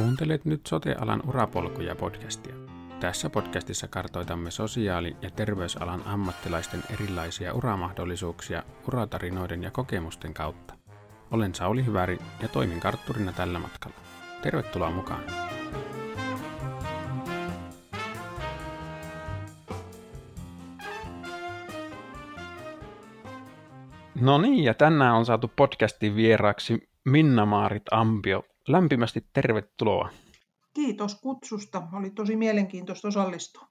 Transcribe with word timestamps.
Kuuntelet 0.00 0.44
nyt 0.44 0.66
Sote-alan 0.66 1.22
urapolkuja 1.28 1.96
podcastia. 1.96 2.54
Tässä 3.00 3.30
podcastissa 3.30 3.88
kartoitamme 3.88 4.50
sosiaali- 4.50 5.16
ja 5.22 5.30
terveysalan 5.30 6.02
ammattilaisten 6.06 6.82
erilaisia 6.94 7.54
uramahdollisuuksia 7.54 8.62
uratarinoiden 8.88 9.62
ja 9.62 9.70
kokemusten 9.70 10.34
kautta. 10.34 10.74
Olen 11.30 11.54
Sauli 11.54 11.86
Hyväri 11.86 12.18
ja 12.42 12.48
toimin 12.48 12.80
kartturina 12.80 13.32
tällä 13.32 13.58
matkalla. 13.58 13.96
Tervetuloa 14.42 14.90
mukaan! 14.90 15.22
No 24.20 24.38
niin, 24.38 24.64
ja 24.64 24.74
tänään 24.74 25.14
on 25.14 25.26
saatu 25.26 25.52
podcastin 25.56 26.16
vieraaksi 26.16 26.88
Minna-Maarit 27.04 27.84
Ampio. 27.90 28.49
Lämpimästi 28.72 29.24
tervetuloa. 29.32 30.08
Kiitos 30.74 31.20
kutsusta. 31.20 31.82
Oli 31.92 32.10
tosi 32.10 32.36
mielenkiintoista 32.36 33.08
osallistua. 33.08 33.66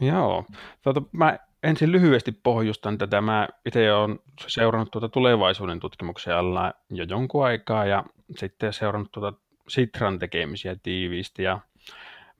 Joo. 0.00 0.44
Tuota, 0.82 1.02
mä 1.12 1.38
ensin 1.62 1.92
lyhyesti 1.92 2.32
pohjustan 2.32 2.98
tätä. 2.98 3.20
Mä 3.20 3.48
itse 3.66 3.92
olen 3.92 4.18
seurannut 4.46 4.90
tuota 4.90 5.08
tulevaisuuden 5.08 5.80
tutkimuksen 5.80 6.36
alla 6.36 6.72
jo 6.90 7.04
jonkun 7.04 7.44
aikaa 7.44 7.86
ja 7.86 8.04
sitten 8.36 8.72
seurannut 8.72 9.12
tuota 9.12 9.32
Sitran 9.68 10.18
tekemisiä 10.18 10.76
tiiviisti. 10.82 11.42
Ja 11.42 11.60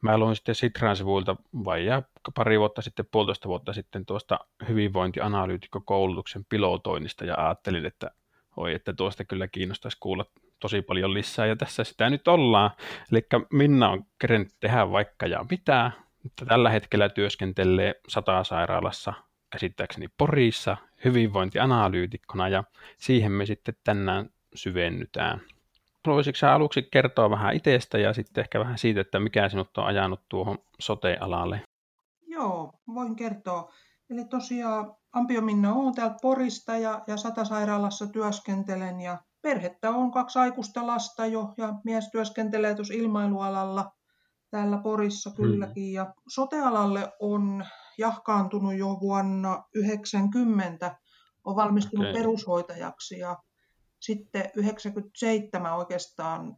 mä 0.00 0.18
luin 0.18 0.36
sitten 0.36 0.54
Sitran 0.54 0.96
sivuilta 0.96 1.36
vajaa 1.64 2.02
pari 2.34 2.58
vuotta 2.58 2.82
sitten, 2.82 3.06
puolitoista 3.10 3.48
vuotta 3.48 3.72
sitten 3.72 4.06
tuosta 4.06 4.38
hyvinvointianalyytikkokoulutuksen 4.68 6.44
pilotoinnista 6.48 7.24
ja 7.24 7.34
ajattelin, 7.38 7.86
että 7.86 8.10
oi, 8.56 8.74
että 8.74 8.92
tuosta 8.92 9.24
kyllä 9.24 9.48
kiinnostaisi 9.48 9.96
kuulla 10.00 10.24
tosi 10.60 10.82
paljon 10.82 11.14
lisää 11.14 11.46
ja 11.46 11.56
tässä 11.56 11.84
sitä 11.84 12.10
nyt 12.10 12.28
ollaan. 12.28 12.70
Eli 13.12 13.26
Minna 13.52 13.88
on 13.88 14.04
kerennyt 14.18 14.52
tehdä 14.60 14.90
vaikka 14.90 15.26
ja 15.26 15.46
mitä, 15.50 15.90
mutta 16.22 16.46
tällä 16.46 16.70
hetkellä 16.70 17.08
työskentelee 17.08 17.94
sata-sairaalassa 18.08 19.14
käsittääkseni 19.50 20.08
Porissa 20.18 20.76
hyvinvointianalyytikkona 21.04 22.48
ja 22.48 22.64
siihen 22.98 23.32
me 23.32 23.46
sitten 23.46 23.74
tänään 23.84 24.30
syvennytään. 24.54 25.40
Voisitko 26.06 26.36
sä 26.36 26.54
aluksi 26.54 26.82
kertoa 26.82 27.30
vähän 27.30 27.54
itsestä 27.54 27.98
ja 27.98 28.12
sitten 28.12 28.42
ehkä 28.42 28.60
vähän 28.60 28.78
siitä, 28.78 29.00
että 29.00 29.20
mikä 29.20 29.48
sinut 29.48 29.78
on 29.78 29.86
ajanut 29.86 30.20
tuohon 30.28 30.58
sote-alalle? 30.80 31.60
Joo, 32.26 32.72
voin 32.94 33.16
kertoa. 33.16 33.72
Eli 34.10 34.24
tosiaan 34.24 34.94
Ampio 35.12 35.40
Minna 35.40 35.72
on 35.72 35.94
täältä 35.94 36.16
Porista 36.22 36.76
ja, 36.76 37.02
ja 37.06 37.16
Satasairaalassa 37.16 38.06
työskentelen 38.06 39.00
ja 39.00 39.18
perhettä 39.44 39.90
on 39.90 40.12
kaksi 40.12 40.38
aikuista 40.38 40.86
lasta 40.86 41.26
jo 41.26 41.54
ja 41.56 41.74
mies 41.84 42.08
työskentelee 42.12 42.74
tuossa 42.74 42.94
ilmailualalla 42.94 43.92
täällä 44.50 44.78
Porissa 44.78 45.30
mm. 45.30 45.36
kylläkin. 45.36 45.84
Mm. 45.84 45.92
Ja 45.92 46.14
sotealalle 46.28 47.12
on 47.20 47.64
jahkaantunut 47.98 48.74
jo 48.74 48.98
vuonna 49.00 49.64
90, 49.74 50.98
on 51.44 51.56
valmistunut 51.56 52.06
okay. 52.06 52.20
perushoitajaksi 52.20 53.18
ja 53.18 53.36
sitten 54.00 54.50
97 54.56 55.76
oikeastaan 55.76 56.56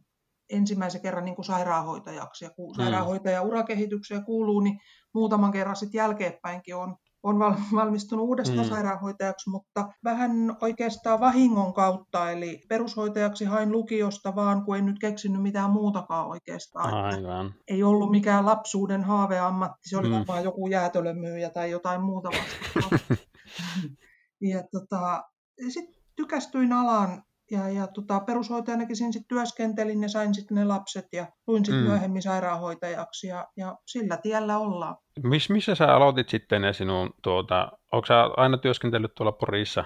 ensimmäisen 0.49 1.01
kerran 1.01 1.25
niin 1.25 1.35
kuin 1.35 1.45
sairaanhoitajaksi. 1.45 2.45
Ja 2.45 2.49
kun 2.49 2.75
mm. 2.75 2.83
sairaanhoitaja 2.83 3.41
urakehitykseen 3.41 4.25
kuuluu, 4.25 4.59
niin 4.59 4.79
muutaman 5.13 5.51
kerran 5.51 5.75
sitten 5.75 5.99
jälkeenpäinkin 5.99 6.75
on 6.75 6.95
on 7.27 7.39
valmistunut 7.75 8.27
uudestaan 8.27 8.67
mm. 8.67 8.69
sairaanhoitajaksi, 8.69 9.49
mutta 9.49 9.89
vähän 10.03 10.57
oikeastaan 10.61 11.19
vahingon 11.19 11.73
kautta, 11.73 12.31
eli 12.31 12.61
perushoitajaksi 12.69 13.45
hain 13.45 13.71
lukiosta 13.71 14.35
vaan, 14.35 14.65
kun 14.65 14.77
en 14.77 14.85
nyt 14.85 14.99
keksinyt 14.99 15.41
mitään 15.41 15.69
muutakaan 15.69 16.27
oikeastaan. 16.27 16.93
Aivan. 16.93 17.53
Ei 17.67 17.83
ollut 17.83 18.11
mikään 18.11 18.45
lapsuuden 18.45 19.03
haaveammatti, 19.03 19.89
se 19.89 19.97
oli 19.97 20.09
mm. 20.09 20.25
vaan 20.27 20.43
joku 20.43 20.67
jäätölömyyjä 20.67 21.49
tai 21.49 21.71
jotain 21.71 22.01
muuta 22.01 22.29
vastaavaa. 22.29 23.17
ja 24.51 24.63
tota, 24.71 25.23
sitten 25.69 26.03
tykästyin 26.15 26.73
alaan 26.73 27.23
ja, 27.51 27.69
ja 27.69 27.87
tota, 27.87 28.19
perushoitajanakin 28.19 28.95
siinä 28.95 29.11
sitten 29.11 29.27
työskentelin 29.27 30.01
ja 30.01 30.09
sain 30.09 30.35
sitten 30.35 30.55
ne 30.55 30.65
lapset 30.65 31.05
ja 31.13 31.27
luin 31.47 31.65
sitten 31.65 31.83
mm. 31.83 31.87
myöhemmin 31.87 32.21
sairaanhoitajaksi 32.21 33.27
ja, 33.27 33.47
ja 33.57 33.75
sillä 33.85 34.17
tiellä 34.17 34.57
ollaan. 34.57 34.95
Mis, 35.23 35.49
missä 35.49 35.75
sä 35.75 35.95
aloitit 35.95 36.29
sitten 36.29 36.61
ne 36.61 36.73
sinun, 36.73 37.13
tuota, 37.23 37.71
onko 37.91 38.05
sä 38.05 38.23
aina 38.37 38.57
työskentellyt 38.57 39.11
tuolla 39.15 39.31
Porissa? 39.31 39.85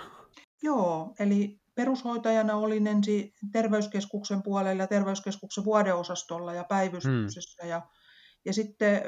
Joo, 0.64 1.14
eli 1.20 1.62
perushoitajana 1.76 2.56
olin 2.56 2.88
ensin 2.88 3.34
terveyskeskuksen 3.52 4.44
puolella 4.44 4.84
ja 4.84 4.88
terveyskeskuksen 4.88 5.66
vuodeosastolla 5.66 6.54
ja 6.54 6.64
päivystyksessä. 6.64 7.64
Mm. 7.64 7.70
Ja, 7.70 7.82
ja 8.46 8.54
sitten 8.54 9.02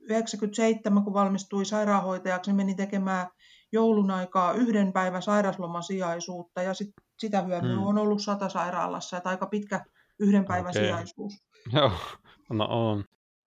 97, 0.00 1.04
kun 1.04 1.14
valmistui 1.14 1.64
sairaanhoitajaksi, 1.64 2.50
niin 2.50 2.56
menin 2.56 2.76
tekemään 2.76 3.26
joulun 3.72 4.10
aikaa 4.10 4.52
yhden 4.52 4.92
päivän 4.92 5.22
sairaslomasijaisuutta 5.22 6.62
ja 6.62 6.74
sit, 6.74 6.88
sitä 7.22 7.42
hyötyä 7.42 7.76
mm. 7.76 7.82
on 7.82 7.98
ollut 7.98 8.22
sata 8.22 8.48
sairaalassa, 8.48 9.16
että 9.16 9.28
aika 9.28 9.46
pitkä 9.46 9.84
yhden 10.20 10.44
päivän 10.44 10.70
okay. 10.70 10.82
sijaisuus. 10.82 11.32
Joo, 11.72 11.92
no 12.50 12.66
on. 12.70 13.04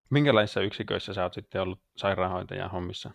Minkälaisissa 0.09 0.61
yksiköissä 0.61 1.13
sä 1.13 1.23
oot 1.23 1.33
sitten 1.33 1.61
ollut 1.61 1.79
sairaanhoitajan 1.97 2.71
hommissa? 2.71 3.11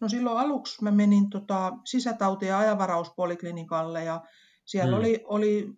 No 0.00 0.08
silloin 0.08 0.38
aluksi 0.38 0.84
mä 0.84 0.90
menin 0.90 1.30
tota, 1.30 1.72
sisätauti- 1.84 2.46
ja 2.46 2.58
ajanvarauspoliklinikalle 2.58 4.04
ja 4.04 4.20
siellä 4.64 4.92
mm. 4.92 4.98
oli, 4.98 5.24
oli 5.24 5.68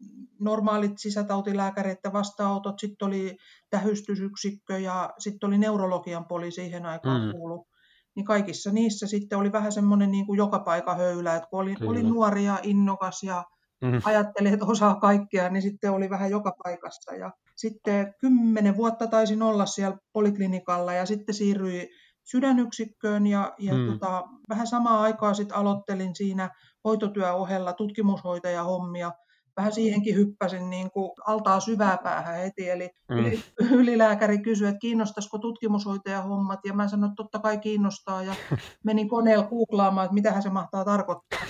normaalit 0.41 0.99
sisätautilääkäreiden 0.99 2.13
vastaanotot, 2.13 2.79
sitten 2.79 3.09
oli 3.09 3.37
tähystysyksikkö 3.71 4.79
ja 4.79 5.11
sitten 5.19 5.47
oli 5.47 5.59
neurologian 5.59 6.27
poli 6.27 6.51
siihen 6.51 6.87
aikaan 6.87 7.27
mm. 7.27 7.33
kuulu. 7.33 7.67
Niin 8.15 8.27
kaikissa 8.27 8.73
niissä 8.73 9.07
sitten 9.07 9.39
oli 9.39 9.53
vähän 9.53 9.73
semmoinen 9.73 10.11
niin 10.11 10.27
kuin 10.27 10.39
joka 10.39 10.59
paikka 10.59 10.95
höylä, 10.95 11.37
että 11.37 11.49
kun 11.51 11.61
oli, 11.61 11.75
oli 11.87 12.03
nuori 12.03 12.45
ja 12.45 12.59
innokas 12.63 13.23
ja 13.23 13.45
mm. 13.81 14.01
ajatteli, 14.05 14.49
että 14.49 14.67
osaa 14.67 14.95
kaikkea, 14.95 15.49
niin 15.49 15.63
sitten 15.63 15.93
oli 15.93 16.11
vähän 16.11 16.31
joka 16.31 16.53
paikassa. 16.65 17.15
Ja 17.15 17.33
sitten 17.57 18.15
kymmenen 18.21 18.77
vuotta 18.77 19.07
taisin 19.07 19.43
olla 19.43 19.67
siellä 19.67 19.99
poliklinikalla 20.13 20.93
ja 20.93 21.07
sitten 21.07 21.35
siirryin 21.35 21.89
sydänyksikköön 22.31 23.27
ja, 23.27 23.55
ja 23.59 23.75
mm. 23.75 23.87
tota, 23.87 24.25
vähän 24.49 24.67
samaa 24.67 25.01
aikaa 25.01 25.35
sitten 25.35 25.57
aloittelin 25.57 26.15
siinä 26.15 26.51
hoitotyöohella 26.85 27.73
tutkimushoitajahommia. 27.73 29.13
Vähän 29.57 29.73
siihenkin 29.73 30.17
hyppäsin 30.17 30.71
niin 30.71 30.91
kuin 30.91 31.11
altaa 31.27 31.61
syvää 31.61 31.99
päähän 32.03 32.37
heti, 32.37 32.71
eli 32.71 32.91
mm. 33.11 33.25
ylilääkäri 33.79 34.39
kysyi, 34.39 34.69
että 34.69 34.79
kiinnostaisiko 34.79 35.39
tutkimushoitajahommat, 35.39 36.61
ja 36.65 36.73
mä 36.75 36.89
sanoin, 36.89 37.11
että 37.11 37.23
totta 37.23 37.39
kai 37.39 37.59
kiinnostaa, 37.59 38.23
ja 38.23 38.35
menin 38.85 39.09
koneella 39.09 39.47
googlaamaan, 39.47 40.05
että 40.05 40.15
mitä 40.15 40.41
se 40.41 40.51
mahtaa 40.51 40.85
tarkoittaa. 40.85 41.41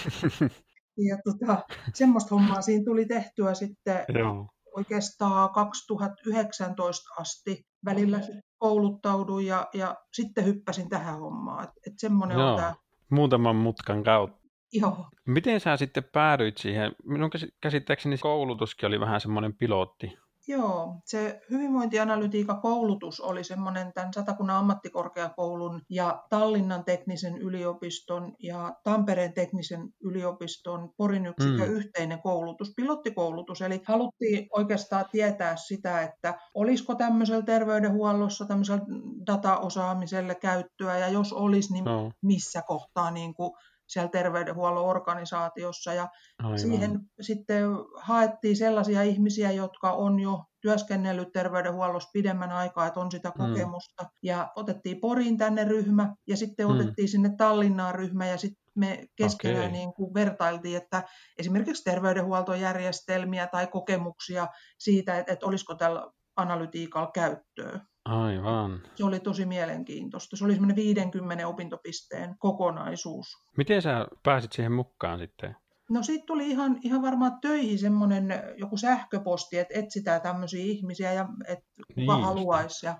ja 0.99 1.19
tota, 1.25 1.65
semmoista 1.95 2.35
hommaa 2.35 2.63
siinä 2.63 2.85
tuli 2.85 3.07
tehtyä 3.07 3.55
sitten 3.55 4.05
Joo. 4.19 4.47
oikeastaan 4.77 5.51
2019 5.51 7.11
asti. 7.19 7.67
Välillä 7.85 8.21
kouluttauduin 8.59 9.47
ja, 9.47 9.69
ja 9.75 9.95
sitten 10.13 10.45
hyppäsin 10.45 10.89
tähän 10.89 11.19
hommaan. 11.19 11.65
Et, 11.65 11.71
et 11.87 11.93
semmoinen 11.97 12.39
Joo. 12.39 12.51
on 12.51 12.57
tämä. 12.57 12.75
Muutaman 13.11 13.57
mutkan 13.57 14.05
kautta. 14.05 14.41
Joo. 14.73 15.07
Miten 15.27 15.61
sä 15.61 15.77
sitten 15.77 16.05
päädyit 16.13 16.59
siihen? 16.59 16.93
Minun 17.05 17.31
käsittääkseni 17.61 18.19
koulutuskin 18.19 18.87
oli 18.87 19.01
vähän 19.01 19.21
semmoinen 19.21 19.55
pilotti 19.55 20.19
Joo, 20.51 21.01
se 21.05 21.41
hyvinvointianalytiikan 21.51 22.61
koulutus 22.61 23.21
oli 23.21 23.45
semmoinen 23.45 23.93
tämän 23.93 24.13
Satakunnan 24.15 24.57
ammattikorkeakoulun 24.57 25.83
ja 25.91 26.23
Tallinnan 26.31 26.85
teknisen 26.85 27.39
yliopiston 27.39 28.33
ja 28.39 28.75
Tampereen 28.85 29.33
teknisen 29.33 29.89
yliopiston 30.05 30.91
Porin 30.97 31.27
yksikön 31.27 31.69
mm. 31.69 31.75
yhteinen 31.75 32.23
koulutus, 32.23 32.73
pilottikoulutus. 32.77 33.63
Eli 33.63 33.83
haluttiin 33.85 34.49
oikeastaan 34.57 35.05
tietää 35.13 35.57
sitä, 35.57 36.03
että 36.03 36.39
olisiko 36.55 36.95
tämmöisellä 36.95 37.43
terveydenhuollossa 37.43 38.47
tämmöisellä 38.47 38.83
dataosaamiselle 39.27 40.35
käyttöä 40.35 40.99
ja 40.99 41.09
jos 41.09 41.33
olisi, 41.33 41.73
niin 41.73 41.85
no. 41.85 42.13
missä 42.23 42.63
kohtaa 42.67 43.11
niin 43.11 43.35
kuin 43.35 43.53
siellä 43.91 44.11
terveydenhuollon 44.11 44.85
organisaatiossa. 44.85 45.95
Ja 45.95 46.09
Aivan. 46.39 46.59
siihen 46.59 47.01
sitten 47.21 47.65
haettiin 47.97 48.57
sellaisia 48.57 49.03
ihmisiä, 49.03 49.51
jotka 49.51 49.93
on 49.93 50.21
jo 50.21 50.45
työskennellyt 50.61 51.33
terveydenhuollossa 51.33 52.11
pidemmän 52.13 52.53
aikaa, 52.53 52.87
että 52.87 53.01
on 53.01 53.11
sitä 53.11 53.33
mm. 53.39 53.47
kokemusta. 53.47 54.03
Mm. 54.03 54.09
Ja 54.23 54.53
otettiin 54.57 55.01
Poriin 55.01 55.39
tänne 55.39 55.65
ryhmä 55.65 56.15
ja 56.27 56.37
sitten 56.37 56.67
mm. 56.67 56.73
otettiin 56.75 57.09
sinne 57.09 57.31
Tallinnaan 57.37 57.95
ryhmä 57.95 58.27
ja 58.27 58.37
sitten 58.37 58.63
me 58.75 59.07
keskenään 59.17 59.59
okay. 59.59 59.73
niin 59.73 59.93
kuin 59.93 60.15
vertailtiin, 60.15 60.77
että 60.77 61.03
esimerkiksi 61.39 61.85
terveydenhuoltojärjestelmiä 61.85 63.47
tai 63.47 63.67
kokemuksia 63.67 64.49
siitä, 64.79 65.19
että, 65.19 65.33
että 65.33 65.47
olisiko 65.47 65.75
tällä 65.75 66.11
analytiikalla 66.37 67.11
käyttöä. 67.15 67.81
Aivan. 68.05 68.83
Se 68.95 69.05
oli 69.05 69.21
tosi 69.21 69.47
mielenkiintoista. 69.47 70.37
Se 70.37 70.45
oli 70.45 70.53
semmoinen 70.53 70.77
50 70.77 71.49
opintopisteen 71.49 72.39
kokonaisuus. 72.39 73.27
Miten 73.57 73.83
sä 73.83 74.07
pääsit 74.23 74.53
siihen 74.53 74.73
mukaan 74.73 75.19
sitten? 75.19 75.57
No 75.91 76.03
siitä 76.03 76.27
tuli 76.27 76.51
ihan, 76.51 76.79
ihan 76.83 77.03
varmaan 77.03 77.41
töihin 77.41 77.79
semmoinen 77.79 78.29
joku 78.57 78.77
sähköposti, 78.77 79.59
että 79.59 79.79
etsitään 79.79 80.23
tämmöisiä 80.23 80.65
ihmisiä 80.65 81.13
ja 81.13 81.29
että 81.49 81.65
kuka 81.95 82.15
niin, 82.15 82.25
haluaisi. 82.25 82.87
Ja, 82.87 82.99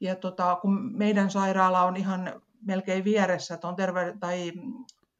ja 0.00 0.16
tota, 0.16 0.58
kun 0.62 0.98
meidän 0.98 1.30
sairaala 1.30 1.82
on 1.82 1.96
ihan 1.96 2.42
melkein 2.66 3.04
vieressä 3.04 3.56
tuon 3.56 3.76
terve- 3.76 4.16
tai 4.20 4.52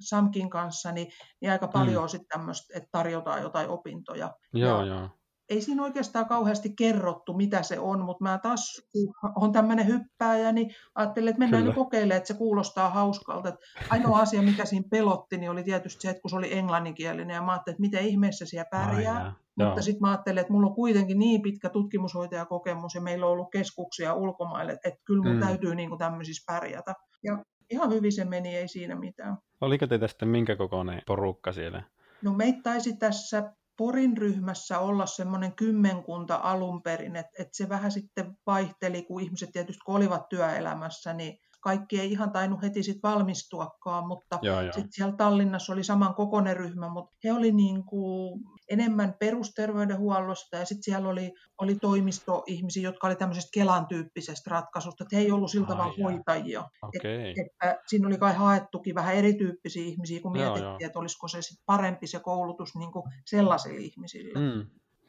Samkin 0.00 0.50
kanssa, 0.50 0.92
niin, 0.92 1.12
niin 1.40 1.52
aika 1.52 1.68
paljon 1.68 1.96
mm. 1.96 2.02
on 2.02 2.08
sitten 2.08 2.28
tämmöistä, 2.28 2.78
että 2.78 2.88
tarjotaan 2.92 3.42
jotain 3.42 3.68
opintoja. 3.68 4.30
Joo, 4.52 4.80
ja, 4.80 4.86
joo 4.86 5.08
ei 5.52 5.60
siinä 5.60 5.82
oikeastaan 5.82 6.26
kauheasti 6.26 6.74
kerrottu, 6.76 7.34
mitä 7.34 7.62
se 7.62 7.78
on, 7.78 8.00
mutta 8.00 8.24
mä 8.24 8.38
taas, 8.38 8.88
kun 8.92 9.14
on 9.36 9.52
tämmöinen 9.52 9.86
hyppääjä, 9.86 10.52
niin 10.52 10.74
ajattelin, 10.94 11.28
että 11.28 11.38
mennään 11.38 11.64
nyt 11.64 11.74
kokeilemaan, 11.74 12.16
että 12.16 12.28
se 12.28 12.34
kuulostaa 12.34 12.90
hauskalta. 12.90 13.48
Että 13.48 13.60
ainoa 13.90 14.18
asia, 14.18 14.42
mikä 14.42 14.64
siinä 14.64 14.88
pelotti, 14.90 15.36
niin 15.36 15.50
oli 15.50 15.62
tietysti 15.62 16.02
se, 16.02 16.10
että 16.10 16.22
kun 16.22 16.30
se 16.30 16.36
oli 16.36 16.58
englanninkielinen, 16.58 17.34
ja 17.34 17.42
mä 17.42 17.52
ajattelin, 17.52 17.74
että 17.74 17.80
miten 17.80 18.06
ihmeessä 18.06 18.46
siellä 18.46 18.68
pärjää. 18.70 19.24
Ai, 19.24 19.32
mutta 19.56 19.82
sitten 19.82 20.00
mä 20.00 20.10
ajattelin, 20.10 20.38
että 20.38 20.52
mulla 20.52 20.66
on 20.66 20.74
kuitenkin 20.74 21.18
niin 21.18 21.42
pitkä 21.42 21.68
tutkimushoitajakokemus, 21.68 22.94
ja 22.94 23.00
meillä 23.00 23.26
on 23.26 23.32
ollut 23.32 23.50
keskuksia 23.50 24.14
ulkomaille, 24.14 24.72
että 24.72 25.02
kyllä 25.04 25.24
mun 25.24 25.34
mm. 25.34 25.40
täytyy 25.40 25.74
niin 25.74 25.88
kuin 25.88 25.98
tämmöisissä 25.98 26.52
pärjätä. 26.52 26.94
Ja 27.24 27.44
ihan 27.70 27.90
hyvin 27.90 28.12
se 28.12 28.24
meni, 28.24 28.56
ei 28.56 28.68
siinä 28.68 28.94
mitään. 28.94 29.38
Oliko 29.60 29.86
teitä 29.86 30.08
sitten 30.08 30.28
minkä 30.28 30.56
kokoinen 30.56 31.02
porukka 31.06 31.52
siellä? 31.52 31.82
No 32.22 32.32
meitä 32.32 32.60
taisi 32.62 32.96
tässä 32.96 33.52
Porin 33.76 34.16
ryhmässä 34.16 34.78
olla 34.78 35.06
semmoinen 35.06 35.54
kymmenkunta 35.54 36.40
alun 36.42 36.82
perin, 36.82 37.16
että 37.16 37.42
et 37.42 37.48
se 37.52 37.68
vähän 37.68 37.92
sitten 37.92 38.38
vaihteli, 38.46 39.02
kun 39.02 39.22
ihmiset 39.22 39.50
tietysti 39.52 39.80
kun 39.86 39.96
olivat 39.96 40.28
työelämässä, 40.28 41.12
niin 41.12 41.38
kaikki 41.60 42.00
ei 42.00 42.12
ihan 42.12 42.32
tainnut 42.32 42.62
heti 42.62 42.82
sit 42.82 43.02
valmistuakaan, 43.02 44.08
mutta 44.08 44.38
sitten 44.64 44.92
siellä 44.92 45.16
Tallinnassa 45.16 45.72
oli 45.72 45.84
saman 45.84 46.14
kokoinen 46.14 46.56
ryhmä, 46.56 46.88
mutta 46.88 47.16
he 47.24 47.32
oli 47.32 47.52
niin 47.52 47.84
kuin 47.84 48.40
enemmän 48.72 49.14
perusterveydenhuollosta 49.18 50.56
ja 50.56 50.64
sitten 50.64 50.82
siellä 50.82 51.08
oli, 51.08 51.32
oli 51.58 51.74
toimistoihmisiä, 51.74 52.82
jotka 52.82 53.06
oli 53.06 53.16
tämmöisestä 53.16 53.50
Kelan 53.54 53.86
tyyppisestä 53.86 54.50
ratkaisusta, 54.50 55.04
että 55.04 55.16
he 55.16 55.22
ei 55.22 55.30
ollut 55.30 55.50
sillä 55.50 55.66
tavalla 55.66 55.94
hoitajia. 56.02 56.64
Okay. 56.82 57.30
Et, 57.30 57.38
että 57.46 57.82
siinä 57.86 58.06
oli 58.06 58.18
kai 58.18 58.34
haettukin 58.34 58.94
vähän 58.94 59.14
erityyppisiä 59.14 59.84
ihmisiä, 59.84 60.20
kun 60.20 60.32
mietittiin, 60.32 60.64
joo, 60.64 60.70
joo. 60.70 60.86
että 60.86 60.98
olisiko 60.98 61.28
se 61.28 61.42
sit 61.42 61.58
parempi 61.66 62.06
se 62.06 62.20
koulutus 62.20 62.76
niin 62.76 62.92
kuin 62.92 63.04
sellaisille 63.26 63.80
ihmisille. 63.80 64.38
Mm. 64.38 64.66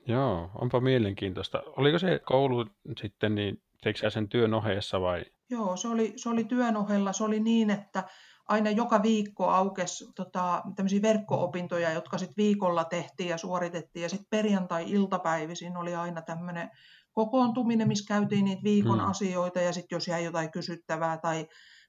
Joo, 0.08 0.50
onpa 0.56 0.80
mielenkiintoista. 0.80 1.64
Oliko 1.78 2.00
se 2.00 2.20
koulu 2.26 2.66
sitten, 3.02 3.36
niin 3.36 3.62
teikö 3.84 4.10
sen 4.10 4.30
työn 4.30 4.54
ohessa 4.54 5.02
vai? 5.02 5.26
Joo, 5.50 5.78
se 5.78 5.88
oli, 5.88 6.14
se 6.16 6.30
oli 6.30 6.44
työn 6.44 6.78
ohella. 6.78 7.14
Se 7.14 7.24
oli 7.24 7.40
niin, 7.40 7.70
että 7.70 8.04
aina 8.48 8.70
joka 8.70 9.04
viikko 9.04 9.50
aukesi 9.50 10.06
tota, 10.16 10.64
tämmöisiä 10.76 11.02
verkko-opintoja, 11.02 11.92
jotka 11.92 12.18
sitten 12.18 12.38
viikolla 12.38 12.84
tehtiin 12.84 13.30
ja 13.30 13.38
suoritettiin. 13.38 14.04
Ja 14.04 14.10
sitten 14.10 14.28
perjantai-iltapäivisin 14.30 15.78
oli 15.78 15.96
aina 15.96 16.22
tämmöinen 16.22 16.70
kokoontuminen, 17.14 17.88
missä 17.88 18.08
käytiin 18.08 18.46
niitä 18.46 18.64
viikon 18.64 19.00
hmm. 19.00 19.10
asioita 19.10 19.62
ja 19.62 19.74
sitten 19.74 19.96
jos 19.96 20.08
jäi 20.08 20.24
jotain 20.24 20.52
kysyttävää 20.52 21.18
tai, 21.18 21.48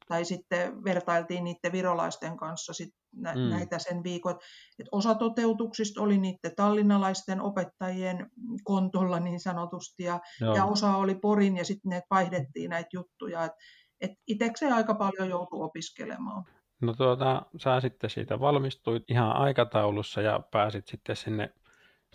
tai 0.08 0.24
sitten 0.24 0.84
vertailtiin 0.84 1.44
niiden 1.44 1.72
virolaisten 1.72 2.36
kanssa 2.36 2.72
sit 2.72 2.94
nä- 3.16 3.32
hmm. 3.32 3.42
näitä 3.42 3.78
sen 3.78 4.04
viikot. 4.04 4.36
Et 4.78 4.86
osa 4.92 5.14
toteutuksista 5.14 6.02
oli 6.02 6.18
niiden 6.18 6.56
tallinnalaisten 6.56 7.40
opettajien 7.40 8.30
kontolla 8.64 9.20
niin 9.20 9.40
sanotusti 9.40 10.02
ja, 10.02 10.20
ja 10.54 10.64
osa 10.64 10.96
oli 10.96 11.14
Porin 11.14 11.56
ja 11.56 11.64
sitten 11.64 11.90
ne 11.90 12.02
vaihdettiin 12.10 12.70
näitä 12.70 12.88
juttuja. 12.92 13.44
Et 13.44 13.52
et 14.00 14.10
itsekseen 14.26 14.72
aika 14.72 14.94
paljon 14.94 15.28
joutuu 15.28 15.62
opiskelemaan. 15.62 16.44
No 16.82 16.94
tuota, 16.94 17.42
sä 17.62 17.80
sitten 17.80 18.10
siitä 18.10 18.40
valmistuit 18.40 19.02
ihan 19.08 19.32
aikataulussa 19.36 20.20
ja 20.20 20.40
pääsit 20.50 20.86
sitten 20.86 21.16
sinne 21.16 21.54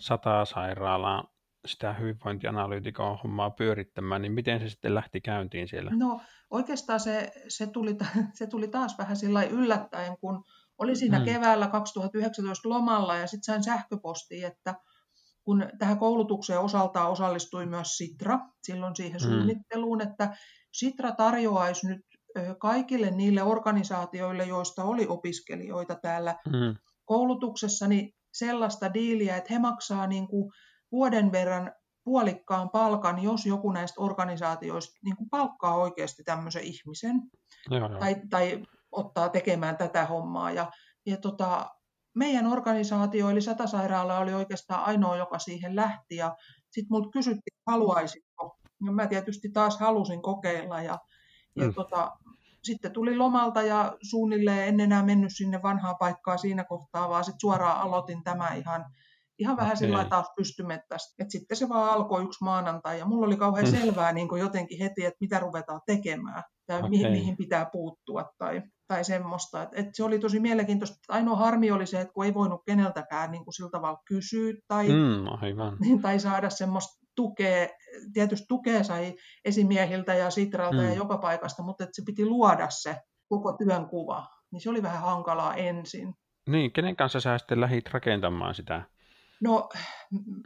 sata 0.00 0.44
sairaalaan 0.44 1.28
sitä 1.66 1.92
hyvinvointianalyytikon 1.92 3.18
hommaa 3.24 3.50
pyörittämään, 3.50 4.22
niin 4.22 4.32
miten 4.32 4.60
se 4.60 4.68
sitten 4.68 4.94
lähti 4.94 5.20
käyntiin 5.20 5.68
siellä? 5.68 5.90
No 5.94 6.20
oikeastaan 6.50 7.00
se, 7.00 7.32
se, 7.48 7.66
tuli, 7.66 7.96
se 8.38 8.46
tuli 8.46 8.68
taas 8.68 8.98
vähän 8.98 9.16
sillä 9.16 9.42
yllättäen, 9.42 10.18
kun 10.20 10.44
oli 10.78 10.96
siinä 10.96 11.16
hmm. 11.16 11.24
keväällä 11.24 11.66
2019 11.68 12.68
lomalla 12.68 13.16
ja 13.16 13.26
sitten 13.26 13.44
sain 13.44 13.62
sähköpostia, 13.62 14.48
että 14.48 14.74
kun 15.44 15.68
tähän 15.78 15.98
koulutukseen 15.98 16.60
osaltaan 16.60 17.10
osallistui 17.10 17.66
myös 17.66 17.96
Sitra 17.96 18.38
silloin 18.62 18.96
siihen 18.96 19.20
hmm. 19.20 19.30
suunnitteluun, 19.30 20.02
että 20.02 20.36
Sitra 20.72 21.12
tarjoaisi 21.12 21.86
nyt 21.86 22.00
kaikille 22.58 23.10
niille 23.10 23.42
organisaatioille, 23.42 24.44
joista 24.44 24.84
oli 24.84 25.06
opiskelijoita 25.06 25.94
täällä 25.94 26.36
mm. 26.46 26.76
koulutuksessa, 27.04 27.88
niin 27.88 28.12
sellaista 28.34 28.94
diiliä, 28.94 29.36
että 29.36 29.54
he 29.54 29.58
maksaa 29.58 30.06
niin 30.06 30.28
kuin 30.28 30.52
vuoden 30.92 31.32
verran 31.32 31.72
puolikkaan 32.04 32.70
palkan, 32.70 33.22
jos 33.22 33.46
joku 33.46 33.72
näistä 33.72 34.00
organisaatioista 34.00 34.98
niin 35.04 35.16
kuin 35.16 35.30
palkkaa 35.30 35.74
oikeasti 35.74 36.22
tämmöisen 36.24 36.62
ihmisen 36.62 37.22
joo, 37.70 37.88
joo. 37.88 37.98
Tai, 37.98 38.16
tai 38.30 38.62
ottaa 38.92 39.28
tekemään 39.28 39.76
tätä 39.76 40.06
hommaa. 40.06 40.50
Ja, 40.50 40.70
ja 41.06 41.16
tota, 41.16 41.70
meidän 42.14 42.46
organisaatio, 42.46 43.30
eli 43.30 43.40
Satasairaala, 43.40 44.18
oli 44.18 44.34
oikeastaan 44.34 44.84
ainoa, 44.84 45.16
joka 45.16 45.38
siihen 45.38 45.76
lähti. 45.76 46.16
Ja 46.16 46.36
sitten 46.70 46.86
minulta 46.90 47.10
kysyttiin, 47.12 47.58
haluaisitko 47.66 48.59
ja 48.86 48.92
mä 48.92 49.06
tietysti 49.06 49.48
taas 49.48 49.78
halusin 49.78 50.22
kokeilla 50.22 50.82
ja, 50.82 50.98
ja 51.56 51.66
mm. 51.66 51.74
tota, 51.74 52.12
sitten 52.62 52.92
tuli 52.92 53.16
lomalta 53.16 53.62
ja 53.62 53.96
suunnilleen 54.02 54.68
en 54.68 54.80
enää 54.80 55.02
mennyt 55.02 55.32
sinne 55.36 55.62
vanhaan 55.62 55.96
paikkaan 55.98 56.38
siinä 56.38 56.64
kohtaa, 56.64 57.08
vaan 57.08 57.24
sitten 57.24 57.40
suoraan 57.40 57.80
aloitin 57.80 58.24
tämä 58.24 58.48
ihan, 58.54 58.84
ihan 59.38 59.56
vähän 59.56 59.76
okay. 59.76 59.78
sillä 59.78 60.04
taas 60.04 60.26
pystymettästä. 60.36 61.24
Et 61.24 61.30
sitten 61.30 61.56
se 61.56 61.68
vaan 61.68 61.92
alkoi 61.92 62.24
yksi 62.24 62.44
maanantai 62.44 62.98
ja 62.98 63.04
mulla 63.04 63.26
oli 63.26 63.36
kauhean 63.36 63.66
mm. 63.66 63.70
selvää 63.70 64.12
niin 64.12 64.28
jotenkin 64.38 64.78
heti, 64.78 65.04
että 65.04 65.18
mitä 65.20 65.38
ruvetaan 65.38 65.80
tekemään 65.86 66.42
tai 66.66 66.78
okay. 66.78 66.90
mihin, 66.90 67.12
mihin 67.12 67.36
pitää 67.36 67.70
puuttua 67.72 68.30
tai, 68.38 68.62
tai 68.88 69.04
semmoista. 69.04 69.62
Et, 69.62 69.68
et 69.72 69.94
se 69.94 70.04
oli 70.04 70.18
tosi 70.18 70.40
mielenkiintoista. 70.40 70.96
Ainoa 71.08 71.36
harmi 71.36 71.70
oli 71.70 71.86
se, 71.86 72.00
että 72.00 72.12
kun 72.14 72.24
ei 72.24 72.34
voinut 72.34 72.62
keneltäkään 72.66 73.30
niin 73.30 73.44
kuin 73.44 73.54
sillä 73.54 73.70
tavalla 73.70 74.02
kysyä 74.08 74.52
tai, 74.68 74.88
mm, 74.88 75.26
aivan. 75.40 75.78
tai 76.02 76.20
saada 76.20 76.50
semmoista 76.50 77.06
tukea, 77.20 77.68
tietysti 78.12 78.46
tukea 78.48 78.84
sai 78.84 79.14
esimiehiltä 79.44 80.14
ja 80.14 80.30
Sitralta 80.30 80.76
mm. 80.76 80.84
ja 80.84 80.94
joka 80.94 81.18
paikasta, 81.18 81.62
mutta 81.62 81.84
että 81.84 81.96
se 81.96 82.02
piti 82.06 82.26
luoda 82.26 82.70
se 82.70 82.96
koko 83.28 83.52
työn 83.52 83.86
kuva. 83.86 84.26
Niin 84.52 84.60
se 84.60 84.70
oli 84.70 84.82
vähän 84.82 85.00
hankalaa 85.02 85.54
ensin. 85.54 86.14
Niin, 86.48 86.72
kenen 86.72 86.96
kanssa 86.96 87.20
sä 87.20 87.38
sitten 87.38 87.60
lähdit 87.60 87.90
rakentamaan 87.92 88.54
sitä? 88.54 88.82
No 89.42 89.68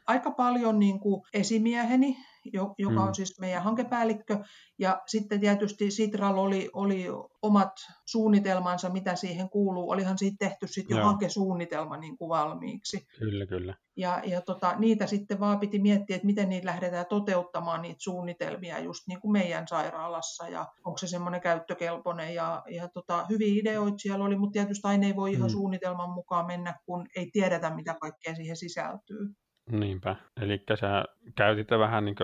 aika 0.07 0.31
paljon 0.31 0.79
niin 0.79 1.01
kuin 1.01 1.23
esimieheni, 1.33 2.17
joka 2.53 3.01
mm. 3.01 3.09
on 3.09 3.15
siis 3.15 3.41
meidän 3.41 3.63
hankepäällikkö. 3.63 4.39
Ja 4.79 5.03
sitten 5.07 5.41
tietysti 5.41 5.91
Sitral 5.91 6.39
oli, 6.39 6.71
oli 6.73 7.07
omat 7.43 7.73
suunnitelmansa, 8.07 8.91
mitä 8.91 9.17
siihen 9.17 9.51
kuuluu. 9.51 9.91
Olihan 9.91 10.19
siitä 10.19 10.37
tehty 10.39 10.67
sitten 10.67 10.97
jo 10.97 11.05
hankesuunnitelma 11.05 11.97
niin 11.97 12.17
kuin 12.17 12.29
valmiiksi. 12.29 13.07
Kyllä, 13.19 13.47
kyllä. 13.47 13.75
Ja, 13.97 14.23
ja 14.25 14.41
tota, 14.41 14.75
niitä 14.79 15.07
sitten 15.07 15.41
vaan 15.41 15.61
piti 15.61 15.79
miettiä, 15.79 16.17
että 16.17 16.27
miten 16.27 16.49
niitä 16.49 16.67
lähdetään 16.67 17.07
toteuttamaan, 17.07 17.83
niitä 17.83 17.99
suunnitelmia 17.99 18.79
just 18.79 19.03
niin 19.09 19.21
kuin 19.21 19.33
meidän 19.33 19.69
sairaalassa. 19.69 20.49
Ja 20.49 20.67
onko 20.85 20.99
se 20.99 21.07
semmoinen 21.07 21.41
käyttökelpoinen. 21.41 22.35
Ja, 22.35 22.63
ja 22.71 22.89
tota, 22.89 23.27
hyviä 23.31 23.61
ideoita 23.61 23.99
siellä 23.99 24.25
oli, 24.25 24.37
mutta 24.37 24.53
tietysti 24.53 24.89
aina 24.89 25.07
ei 25.07 25.17
voi 25.17 25.33
ihan 25.33 25.49
mm. 25.49 25.53
suunnitelman 25.53 26.11
mukaan 26.11 26.47
mennä, 26.47 26.79
kun 26.87 27.07
ei 27.17 27.31
tiedetä, 27.33 27.75
mitä 27.75 27.97
kaikkea 28.01 28.35
siihen 28.35 28.57
sisältyy. 28.57 29.35
Niinpä. 29.71 30.17
Eli 30.41 30.65
sä 30.81 31.05
käytit 31.37 31.71
vähän 31.71 32.05
niin 32.05 32.17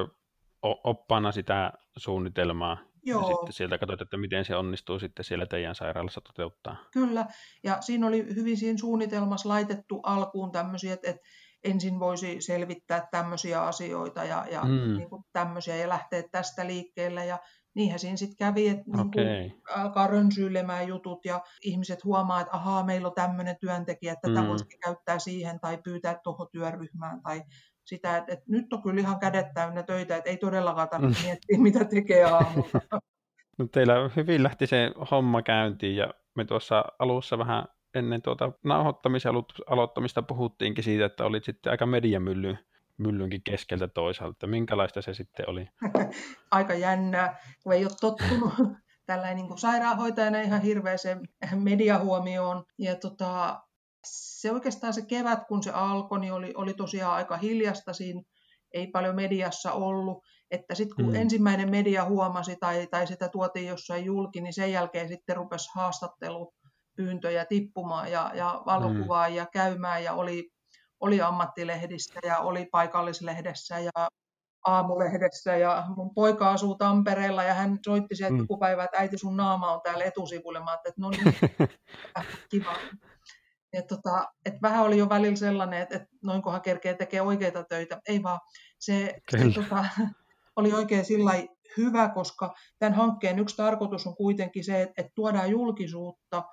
oppana 0.63 1.33
sitä 1.33 1.73
suunnitelmaa 1.97 2.79
Joo. 3.03 3.21
ja 3.21 3.27
sitten 3.27 3.53
sieltä 3.53 3.79
katsoit, 3.79 4.01
että 4.01 4.17
miten 4.17 4.45
se 4.45 4.57
onnistuu 4.57 4.99
sitten 4.99 5.25
siellä 5.25 5.47
teidän 5.47 5.75
sairaalassa 5.75 6.21
toteuttaa. 6.21 6.77
Kyllä, 6.93 7.27
ja 7.65 7.81
siinä 7.81 8.07
oli 8.07 8.35
hyvin 8.35 8.57
siinä 8.57 8.79
suunnitelmassa 8.79 9.49
laitettu 9.49 10.01
alkuun 10.03 10.53
tämmöisiä, 10.53 10.93
että, 10.93 11.11
että 11.11 11.23
ensin 11.65 12.01
voisi 12.01 12.41
selvittää 12.41 13.09
tämmöisiä 13.11 13.63
asioita 13.63 14.25
ja, 14.25 14.47
ja 14.51 14.65
mm. 14.65 14.97
niin 14.97 15.09
kuin 15.09 15.25
tämmöisiä 15.33 15.77
ja 15.77 15.89
lähteä 15.89 16.23
tästä 16.33 16.67
liikkeelle 16.67 17.27
ja 17.27 17.39
niinhän 17.75 17.99
siinä 17.99 18.17
sitten 18.17 18.37
kävi, 18.37 18.69
että 18.69 18.91
okay. 19.01 19.25
niin 19.25 19.63
alkaa 19.77 20.07
rönsyilemään 20.07 20.89
jutut 20.89 21.25
ja 21.25 21.41
ihmiset 21.63 22.05
huomaa, 22.05 22.41
että 22.41 22.57
ahaa, 22.57 22.85
meillä 22.85 23.09
on 23.09 23.15
tämmöinen 23.15 23.57
työntekijä, 23.61 24.13
että 24.13 24.29
tätä 24.29 24.43
mm. 24.43 24.49
voisi 24.49 24.65
käyttää 24.85 25.19
siihen 25.19 25.61
tai 25.61 25.79
pyytää 25.85 26.21
tuohon 26.25 26.49
työryhmään 26.53 27.23
tai 27.23 27.43
sitä, 27.85 28.17
että, 28.17 28.33
että 28.33 28.45
nyt 28.49 28.73
on 28.73 28.83
kyllä 28.83 29.01
ihan 29.01 29.19
kädet 29.19 29.47
täynnä 29.55 29.83
töitä, 29.83 30.17
että 30.17 30.31
ei 30.31 30.37
todellakaan 30.37 30.89
tarvitse 30.89 31.21
mm. 31.21 31.27
miettiä, 31.27 31.59
mitä 31.59 31.85
tekee 31.85 32.25
aamulla. 32.25 32.81
No 33.59 33.67
teillä 33.73 34.11
hyvin 34.17 34.43
lähti 34.43 34.67
se 34.67 34.91
homma 35.11 35.43
käyntiin 35.43 35.97
ja 35.97 36.15
me 36.35 36.45
tuossa 36.45 36.85
alussa 36.99 37.39
vähän 37.39 37.65
ennen 37.95 38.23
tuota 38.23 38.53
nauhoittamisen 38.65 39.33
aloittamista 39.67 40.23
puhuttiinkin 40.23 40.85
siitä, 40.85 41.05
että 41.05 41.25
olit 41.25 41.45
sitten 41.45 41.71
aika 41.71 41.87
mediamylly 41.87 42.57
myllynkin 43.01 43.43
keskeltä 43.43 43.89
toisaalta. 43.89 44.47
Minkälaista 44.47 45.03
se 45.03 45.15
sitten 45.15 45.51
oli? 45.51 45.69
Aika 46.51 46.75
jännää, 46.75 47.39
kun 47.63 47.73
ei 47.73 47.85
ole 47.85 47.93
tottunut 48.01 48.53
tällainen 49.07 49.37
niin 49.37 49.49
kuin 49.49 49.59
sairaanhoitajana 49.59 50.41
ihan 50.41 50.63
hirveäseen 50.63 51.21
mediahuomioon. 51.55 52.65
Ja 52.79 52.97
tota, 52.97 53.61
se 54.05 54.53
oikeastaan 54.53 54.93
se 54.93 55.07
kevät, 55.07 55.39
kun 55.49 55.63
se 55.63 55.71
alkoi, 55.71 56.21
niin 56.21 56.33
oli, 56.33 56.53
oli 56.55 56.75
tosiaan 56.75 57.15
aika 57.15 57.37
hiljasta 57.37 57.93
siinä, 57.93 58.23
ei 58.73 58.87
paljon 58.87 59.17
mediassa 59.17 59.73
ollut, 59.73 60.25
että 60.51 60.75
sitten 60.75 60.97
kun 60.97 61.15
mm. 61.15 61.15
ensimmäinen 61.15 61.71
media 61.71 62.05
huomasi 62.05 62.57
tai, 62.57 62.87
tai 62.91 63.07
sitä 63.07 63.29
tuotiin 63.29 63.67
jossain 63.67 64.05
julki, 64.05 64.41
niin 64.41 64.53
sen 64.53 64.73
jälkeen 64.73 65.09
sitten 65.09 65.37
rupesi 65.37 65.71
haastattelupyyntöjä 65.75 67.45
tippumaan 67.45 68.13
ja, 68.13 68.31
ja 68.35 68.63
valokuvaajia 68.67 69.45
mm. 69.45 69.51
käymään 69.53 70.05
ja 70.05 70.13
oli, 70.13 70.51
oli 71.01 71.21
ammattilehdistä 71.21 72.21
ja 72.23 72.39
oli 72.39 72.67
paikallislehdessä 72.67 73.79
ja 73.79 74.09
aamulehdessä 74.67 75.57
ja 75.57 75.85
mun 75.97 76.15
poika 76.15 76.51
asuu 76.51 76.75
Tampereella 76.75 77.43
ja 77.43 77.55
hän 77.55 77.79
soitti 77.85 78.17
sieltä 78.17 78.35
mm. 78.35 78.39
joku 78.39 78.59
päivä, 78.59 78.85
että 78.85 78.99
äiti 78.99 79.19
sun 79.19 79.37
naama 79.37 79.73
on 79.73 79.81
täällä 79.83 80.05
etusivulle. 80.05 80.61
Mä 80.61 80.75
että 80.75 80.93
no 80.97 81.11
niin, 81.11 81.35
kiva. 82.51 82.77
Et 83.73 83.87
tota, 83.87 84.29
et 84.47 84.55
vähän 84.63 84.85
oli 84.85 84.99
jo 84.99 85.09
välillä 85.09 85.37
sellainen, 85.37 85.83
että 85.83 85.97
et 85.97 86.03
noinkohan 86.23 86.63
kerkee 86.63 86.95
tekee 86.95 87.21
oikeita 87.21 87.65
töitä. 87.65 88.01
Ei 88.09 88.23
vaan, 88.23 88.41
se, 88.79 89.21
se 89.31 89.39
tota, 89.55 89.85
oli 90.57 90.73
oikein 90.73 91.05
sillä 91.05 91.33
hyvä, 91.77 92.09
koska 92.09 92.55
tämän 92.79 92.95
hankkeen 92.95 93.39
yksi 93.39 93.57
tarkoitus 93.57 94.07
on 94.07 94.17
kuitenkin 94.17 94.65
se, 94.65 94.83
että, 94.83 94.95
että 94.97 95.13
tuodaan 95.15 95.51
julkisuutta 95.51 96.45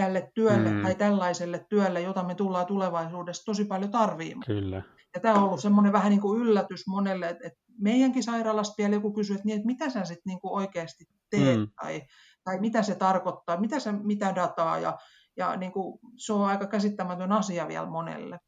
tälle 0.00 0.30
työlle 0.34 0.70
mm. 0.70 0.82
tai 0.82 0.94
tällaiselle 0.94 1.66
työlle, 1.68 2.00
jota 2.00 2.22
me 2.22 2.34
tullaan 2.34 2.66
tulevaisuudessa 2.66 3.44
tosi 3.44 3.64
paljon 3.64 3.90
tarviimaan. 3.90 4.46
Kyllä. 4.46 4.82
Ja 5.14 5.20
tämä 5.20 5.34
on 5.34 5.44
ollut 5.44 5.60
semmoinen 5.60 5.92
vähän 5.92 6.10
niin 6.10 6.20
kuin 6.20 6.40
yllätys 6.40 6.86
monelle, 6.86 7.28
että, 7.28 7.46
että 7.46 7.58
meidänkin 7.80 8.22
sairaalasta 8.22 8.74
vielä 8.78 8.94
joku 8.94 9.12
kysyy, 9.12 9.34
että, 9.34 9.46
niin, 9.46 9.56
että 9.56 9.66
mitä 9.66 9.90
sä 9.90 10.04
sitten 10.04 10.30
niin 10.30 10.38
oikeasti 10.42 11.04
teet 11.30 11.58
mm. 11.58 11.68
tai, 11.82 12.02
tai 12.44 12.60
mitä 12.60 12.82
se 12.82 12.94
tarkoittaa, 12.94 13.60
mitä, 13.60 13.80
sä, 13.80 13.92
mitä 13.92 14.34
dataa 14.34 14.78
ja, 14.78 14.98
ja 15.36 15.56
niin 15.56 15.72
kuin, 15.72 15.98
se 16.16 16.32
on 16.32 16.44
aika 16.44 16.66
käsittämätön 16.66 17.32
asia 17.32 17.68
vielä 17.68 17.86
monelle. 17.86 18.38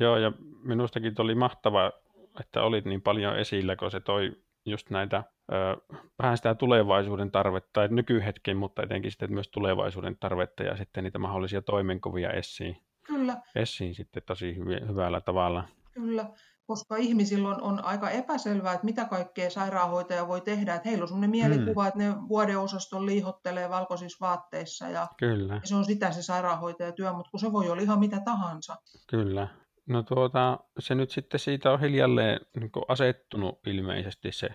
Joo, 0.00 0.16
ja 0.16 0.32
minustakin 0.62 1.14
oli 1.18 1.34
mahtavaa, 1.34 1.92
että 2.40 2.62
olit 2.62 2.84
niin 2.84 3.02
paljon 3.02 3.38
esillä, 3.38 3.76
kun 3.76 3.90
se 3.90 4.00
toi 4.00 4.32
just 4.66 4.90
näitä 4.90 5.24
vähän 6.22 6.36
sitä 6.36 6.54
tulevaisuuden 6.54 7.30
tarvetta, 7.30 7.70
tai 7.72 7.88
nykyhetken, 7.88 8.56
mutta 8.56 8.82
etenkin 8.82 9.10
sitten 9.10 9.32
myös 9.32 9.48
tulevaisuuden 9.48 10.16
tarvetta 10.20 10.62
ja 10.62 10.76
sitten 10.76 11.04
niitä 11.04 11.18
mahdollisia 11.18 11.62
toimenkuvia 11.62 12.30
esiin. 12.30 12.76
Kyllä. 13.06 13.36
Esiin 13.54 13.94
sitten 13.94 14.22
tosi 14.26 14.56
hyvällä 14.88 15.20
tavalla. 15.20 15.64
Kyllä, 15.92 16.26
koska 16.66 16.96
ihmisillä 16.96 17.48
on, 17.48 17.62
on 17.62 17.84
aika 17.84 18.10
epäselvää, 18.10 18.72
että 18.72 18.84
mitä 18.84 19.04
kaikkea 19.04 19.50
sairaanhoitaja 19.50 20.28
voi 20.28 20.40
tehdä. 20.40 20.74
Että 20.74 20.88
heillä 20.88 21.02
on 21.02 21.08
sellainen 21.08 21.30
mielikuva, 21.30 21.82
mm. 21.82 21.88
että 21.88 21.98
ne 21.98 22.28
vuodeosaston 22.28 23.06
liihottelee 23.06 23.68
valkoisissa 23.68 24.26
vaatteissa 24.26 24.88
ja, 24.88 25.06
Kyllä. 25.16 25.54
ja 25.54 25.60
se 25.64 25.74
on 25.74 25.84
sitä 25.84 26.12
se 26.12 26.22
sairaanhoitajatyö, 26.22 27.12
mutta 27.12 27.30
kun 27.30 27.40
se 27.40 27.52
voi 27.52 27.70
olla 27.70 27.82
ihan 27.82 27.98
mitä 27.98 28.20
tahansa. 28.24 28.76
Kyllä. 29.10 29.48
No 29.86 30.02
tuota, 30.02 30.58
se 30.78 30.94
nyt 30.94 31.10
sitten 31.10 31.40
siitä 31.40 31.70
on 31.70 31.80
hiljalleen 31.80 32.40
niin 32.60 32.70
asettunut 32.88 33.66
ilmeisesti 33.66 34.32
se 34.32 34.48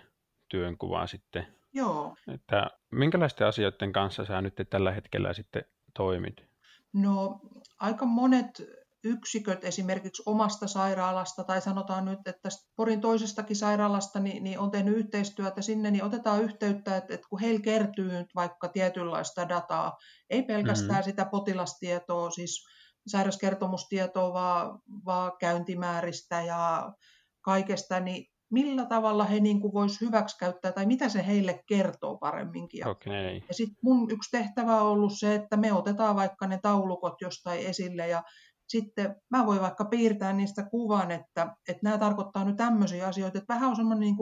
työnkuva 0.54 1.08
sitten. 1.08 1.48
Joo. 1.74 2.16
Että 2.34 2.68
minkälaisten 2.92 3.48
asioiden 3.48 3.94
kanssa 3.94 4.26
sä 4.26 4.42
nyt 4.42 4.54
tällä 4.70 4.92
hetkellä 4.92 5.34
sitten 5.34 5.66
toimit? 5.94 6.46
No 6.94 7.40
aika 7.80 8.06
monet 8.06 8.64
yksiköt 9.04 9.64
esimerkiksi 9.64 10.24
omasta 10.26 10.68
sairaalasta 10.68 11.44
tai 11.44 11.62
sanotaan 11.62 12.06
nyt, 12.06 12.20
että 12.28 12.50
Porin 12.76 13.02
toisestakin 13.02 13.56
sairaalasta 13.56 14.20
niin, 14.20 14.44
niin 14.44 14.60
on 14.60 14.72
tehnyt 14.72 14.98
yhteistyötä 14.98 15.62
sinne, 15.62 15.92
niin 15.92 16.04
otetaan 16.04 16.44
yhteyttä, 16.44 16.98
että, 16.98 17.14
että 17.14 17.28
kun 17.30 17.40
heillä 17.40 17.62
kertyy 17.62 18.12
nyt 18.12 18.36
vaikka 18.36 18.68
tietynlaista 18.68 19.50
dataa, 19.50 19.98
ei 20.30 20.44
pelkästään 20.44 20.90
mm-hmm. 20.90 21.04
sitä 21.04 21.26
potilastietoa, 21.26 22.30
siis 22.30 22.66
sairauskertomustietoa, 23.08 24.34
vaan, 24.34 24.80
vaan 25.06 25.32
käyntimääristä 25.40 26.42
ja 26.42 26.94
kaikesta, 27.42 28.00
niin 28.00 28.33
millä 28.54 28.86
tavalla 28.86 29.24
he 29.24 29.40
niin 29.40 29.62
voisivat 29.74 30.02
hyväksikäyttää 30.02 30.72
tai 30.72 30.86
mitä 30.86 31.10
se 31.10 31.26
heille 31.28 31.64
kertoo 31.66 32.18
paremminkin. 32.18 32.88
Okay. 32.88 33.42
Ja 33.48 33.54
sitten 33.54 33.78
mun 33.84 34.12
yksi 34.12 34.32
tehtävä 34.32 34.82
on 34.82 34.88
ollut 34.88 35.14
se, 35.18 35.36
että 35.36 35.58
me 35.58 35.74
otetaan 35.74 36.16
vaikka 36.16 36.48
ne 36.48 36.60
taulukot 36.62 37.22
jostain 37.22 37.60
esille 37.60 38.08
ja 38.08 38.24
sitten 38.68 39.16
mä 39.30 39.46
voin 39.46 39.62
vaikka 39.62 39.86
piirtää 39.86 40.34
niistä 40.34 40.64
kuvan, 40.64 41.12
että, 41.12 41.56
että 41.68 41.80
nämä 41.84 41.98
tarkoittaa 41.98 42.46
nyt 42.46 42.56
tämmöisiä 42.56 43.08
asioita, 43.08 43.38
että 43.38 43.54
vähän 43.54 43.70
on 43.70 43.76
semmoinen 43.76 44.00
niin 44.00 44.16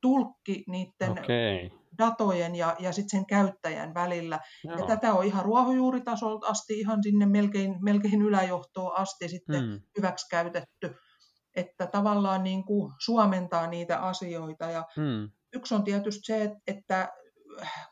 tulkki 0.00 0.64
niiden 0.68 1.10
okay. 1.10 1.70
datojen 1.98 2.54
ja, 2.54 2.76
ja 2.78 2.92
sitten 2.92 3.18
sen 3.18 3.26
käyttäjän 3.26 3.94
välillä. 3.94 4.40
Joo. 4.64 4.78
Ja 4.78 4.86
tätä 4.86 5.14
on 5.14 5.24
ihan 5.24 5.44
ruohonjuuritasolta 5.44 6.46
asti 6.46 6.80
ihan 6.80 7.02
sinne 7.02 7.26
melkein, 7.26 7.76
melkein 7.84 8.22
yläjohtoon 8.22 8.96
asti 8.96 9.28
sitten 9.28 9.64
hmm. 9.64 9.80
hyväksi 9.96 10.26
käytetty, 10.30 10.94
että 11.56 11.86
tavallaan 11.86 12.44
niin 12.44 12.64
kuin 12.64 12.92
suomentaa 12.98 13.66
niitä 13.66 13.98
asioita. 13.98 14.64
Ja 14.64 14.84
hmm. 14.96 15.30
Yksi 15.52 15.74
on 15.74 15.84
tietysti 15.84 16.20
se, 16.24 16.56
että 16.66 17.12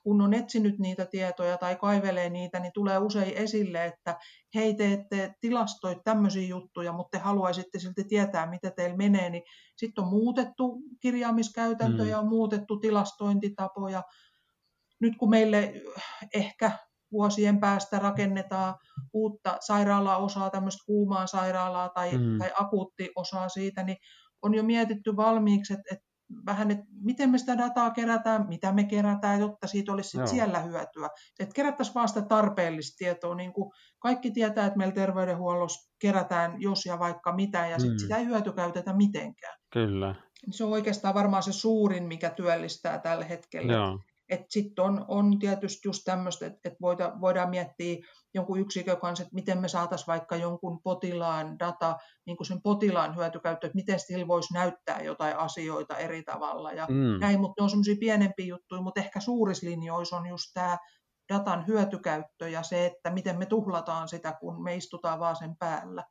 kun 0.03 0.21
on 0.21 0.35
etsinyt 0.35 0.79
niitä 0.79 1.07
tietoja 1.07 1.59
tai 1.59 1.77
kaivelee 1.77 2.31
niitä, 2.31 2.61
niin 2.61 2.73
tulee 2.73 2.99
usein 2.99 3.37
esille, 3.37 3.85
että 3.85 4.19
hei, 4.55 4.75
te 4.75 4.93
ette 4.93 5.35
tilastoi 5.41 6.01
tämmöisiä 6.05 6.49
juttuja, 6.49 6.93
mutta 6.93 7.19
te 7.19 7.25
haluaisitte 7.25 7.79
silti 7.79 8.05
tietää, 8.05 8.51
mitä 8.51 8.71
teillä 8.71 8.97
menee, 8.97 9.31
niin 9.31 9.43
sitten 9.77 10.05
on 10.05 10.11
muutettu 10.11 10.83
kirjaamiskäytäntöjä, 11.01 12.17
mm. 12.17 12.23
on 12.23 12.29
muutettu 12.29 12.77
tilastointitapoja. 12.79 14.03
Nyt 15.01 15.17
kun 15.17 15.31
meille 15.31 15.73
ehkä 16.35 16.79
vuosien 17.15 17.61
päästä 17.61 17.99
rakennetaan 17.99 18.75
uutta 19.13 19.57
sairaalaosaa, 19.61 20.51
tämmöistä 20.51 20.85
kuumaa 20.87 21.27
sairaalaa 21.27 21.89
tai, 21.89 22.19
mm. 22.19 22.39
tai 22.39 22.51
akuuttiosaa 22.61 23.49
siitä, 23.49 23.83
niin 23.83 23.97
on 24.43 24.55
jo 24.55 24.63
mietitty 24.63 25.17
valmiiksi, 25.17 25.73
että, 25.73 25.95
että 25.95 26.05
vähän, 26.47 26.71
että 26.71 26.85
miten 27.01 27.31
me 27.31 27.39
sitä 27.39 27.59
dataa 27.59 27.91
kerätään, 27.91 28.49
mitä 28.49 28.73
me 28.73 28.85
kerätään, 28.85 29.41
jotta 29.41 29.67
siitä 29.67 29.93
olisi 29.93 30.11
sit 30.11 30.27
siellä 30.27 30.59
hyötyä. 30.61 31.09
Että 31.41 31.55
kerättäisiin 31.55 31.95
vaan 31.95 32.09
sitä 32.09 32.23
tarpeellista 32.23 32.97
tietoa. 32.99 33.35
Niin 33.35 33.53
kuin 33.53 33.71
kaikki 33.99 34.31
tietää, 34.31 34.67
että 34.67 34.79
meillä 34.79 34.95
terveydenhuollossa 34.95 35.93
kerätään 35.99 36.63
jos 36.63 36.87
ja 36.87 36.99
vaikka 36.99 37.33
mitä, 37.33 37.67
ja 37.67 37.79
sit 37.79 37.91
mm. 37.91 37.99
sitä 37.99 38.17
ei 38.17 38.27
hyötykäytetä 38.27 38.93
mitenkään. 38.93 39.59
Kyllä. 39.73 40.15
Se 40.51 40.65
on 40.65 40.73
oikeastaan 40.73 41.15
varmaan 41.15 41.43
se 41.43 41.53
suurin, 41.53 42.05
mikä 42.05 42.31
työllistää 42.31 42.99
tällä 42.99 43.25
hetkellä. 43.25 43.73
Joo. 43.73 43.99
Sitten 44.49 44.85
on, 44.85 45.05
on 45.09 45.39
tietysti 45.39 45.89
just 45.89 46.03
tämmöistä, 46.05 46.47
että 46.47 46.61
et 46.65 46.75
voida, 46.81 47.13
voidaan 47.21 47.51
miettiä 47.51 47.97
jonkun 48.35 48.61
yksikön 48.61 49.01
kanssa, 49.01 49.23
että 49.23 49.35
miten 49.35 49.59
me 49.59 49.69
saataisiin 49.69 50.07
vaikka 50.07 50.37
jonkun 50.37 50.81
potilaan 50.83 51.59
data, 51.59 51.97
niin 52.27 52.37
kuin 52.37 52.47
sen 52.47 52.63
potilaan 52.63 53.17
hyötykäyttö, 53.17 53.67
että 53.67 53.77
miten 53.77 54.01
sillä 54.01 54.29
voisi 54.29 54.55
näyttää 54.55 55.03
jotain 55.03 55.37
asioita 55.37 55.97
eri 55.97 56.23
tavalla 56.23 56.73
ja 56.73 56.87
mm. 56.91 57.21
näin, 57.21 57.41
mutta 57.41 57.63
ne 57.63 57.65
on 57.65 57.71
semmoisia 57.71 57.97
pienempiä 58.01 58.47
juttuja, 58.47 58.83
mutta 58.83 59.01
ehkä 59.01 59.21
suurislinjoissa 59.21 60.17
on 60.17 60.27
just 60.27 60.51
tämä 60.55 60.79
datan 61.33 61.67
hyötykäyttö 61.67 62.49
ja 62.49 62.63
se, 62.63 62.87
että 62.87 63.11
miten 63.11 63.39
me 63.39 63.47
tuhlataan 63.47 64.09
sitä, 64.09 64.37
kun 64.41 64.63
me 64.63 64.77
istutaan 64.77 65.21
vaan 65.21 65.37
sen 65.37 65.57
päällä. 65.57 66.05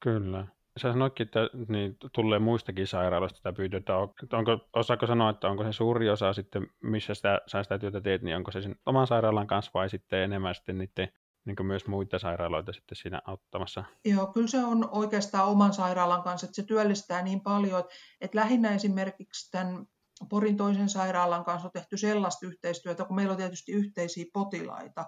Kyllä. 0.00 0.46
Sä 0.80 0.92
sanoitkin, 0.92 1.26
että 1.26 1.40
niin, 1.68 1.96
tulee 2.12 2.38
muistakin 2.38 2.86
sairaaloista 2.86 3.36
sitä 3.36 3.52
pyydetään. 3.52 3.98
Onko, 4.32 4.68
osaako 4.72 5.06
sanoa, 5.06 5.30
että 5.30 5.48
onko 5.48 5.64
se 5.64 5.72
suuri 5.72 6.10
osa 6.10 6.32
sitten, 6.32 6.66
missä 6.82 7.14
sitä, 7.14 7.40
sä 7.46 7.62
sitä 7.62 7.78
työtä 7.78 8.00
teet, 8.00 8.22
niin 8.22 8.36
onko 8.36 8.50
se 8.50 8.62
sen 8.62 8.76
oman 8.86 9.06
sairaalan 9.06 9.46
kanssa 9.46 9.70
vai 9.74 9.90
sitten 9.90 10.18
enemmän 10.18 10.54
sitten 10.54 10.78
niiden 10.78 11.08
niin 11.44 11.66
myös 11.66 11.86
muita 11.86 12.18
sairaaloita 12.18 12.72
sitten 12.72 12.96
siinä 12.96 13.22
auttamassa? 13.26 13.84
Joo, 14.04 14.26
kyllä 14.26 14.46
se 14.46 14.64
on 14.64 14.88
oikeastaan 14.90 15.48
oman 15.48 15.72
sairaalan 15.72 16.22
kanssa, 16.22 16.44
että 16.44 16.56
se 16.56 16.62
työllistää 16.62 17.22
niin 17.22 17.40
paljon, 17.40 17.84
että 18.20 18.38
lähinnä 18.38 18.74
esimerkiksi 18.74 19.50
tämän 19.50 19.86
Porin 20.28 20.56
toisen 20.56 20.88
sairaalan 20.88 21.44
kanssa 21.44 21.68
on 21.68 21.72
tehty 21.72 21.96
sellaista 21.96 22.46
yhteistyötä, 22.46 23.04
kun 23.04 23.16
meillä 23.16 23.30
on 23.30 23.36
tietysti 23.36 23.72
yhteisiä 23.72 24.24
potilaita, 24.32 25.04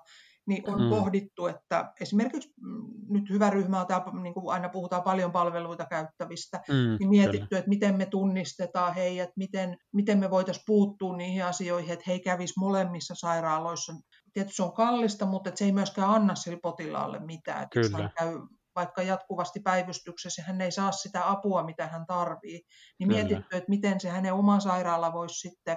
niin 0.47 0.71
on 0.71 0.83
mm. 0.83 0.91
pohdittu, 0.91 1.47
että 1.47 1.93
esimerkiksi 2.01 2.53
mm, 2.61 2.85
nyt 3.13 3.31
hyvä 3.31 3.51
ryhmä 3.51 3.81
on 3.81 3.87
tämä, 3.87 4.05
niin 4.23 4.35
kuin 4.35 4.53
aina 4.55 4.69
puhutaan 4.69 5.03
paljon 5.03 5.33
palveluita 5.33 5.87
käyttävistä, 5.87 6.61
mm, 6.69 6.97
niin 6.99 7.09
mietitty, 7.09 7.47
kyllä. 7.47 7.59
että 7.59 7.69
miten 7.69 7.97
me 7.97 8.07
tunnistetaan 8.07 8.95
heidät, 8.95 9.31
miten, 9.37 9.77
miten 9.93 10.19
me 10.19 10.31
voitaisiin 10.31 10.65
puuttua 10.67 11.17
niihin 11.17 11.45
asioihin, 11.45 11.93
että 11.93 12.05
he 12.07 12.19
kävisi 12.19 12.55
molemmissa 12.59 13.15
sairaaloissa. 13.17 13.93
Tietysti 14.33 14.57
se 14.57 14.63
on 14.63 14.73
kallista, 14.73 15.27
mutta 15.27 15.51
se 15.55 15.65
ei 15.65 15.73
myöskään 15.73 16.11
anna 16.11 16.35
sille 16.35 16.59
potilaalle 16.63 17.19
mitään. 17.19 17.63
Että 17.63 17.81
kyllä. 17.81 18.11
käy 18.19 18.41
vaikka 18.77 19.03
jatkuvasti 19.03 19.61
päivystyksessä, 19.61 20.43
hän 20.47 20.61
ei 20.61 20.73
saa 20.73 20.93
sitä 20.93 21.31
apua, 21.31 21.65
mitä 21.65 21.87
hän 21.87 22.07
tarvii, 22.07 22.61
niin 22.99 23.09
Kyllä. 23.09 23.25
mietitty, 23.25 23.57
että 23.57 23.71
miten 23.71 24.01
se 24.01 24.09
hänen 24.09 24.35
oma 24.35 24.61
sairaala 24.61 25.13
voisi 25.13 25.49
sitten 25.49 25.77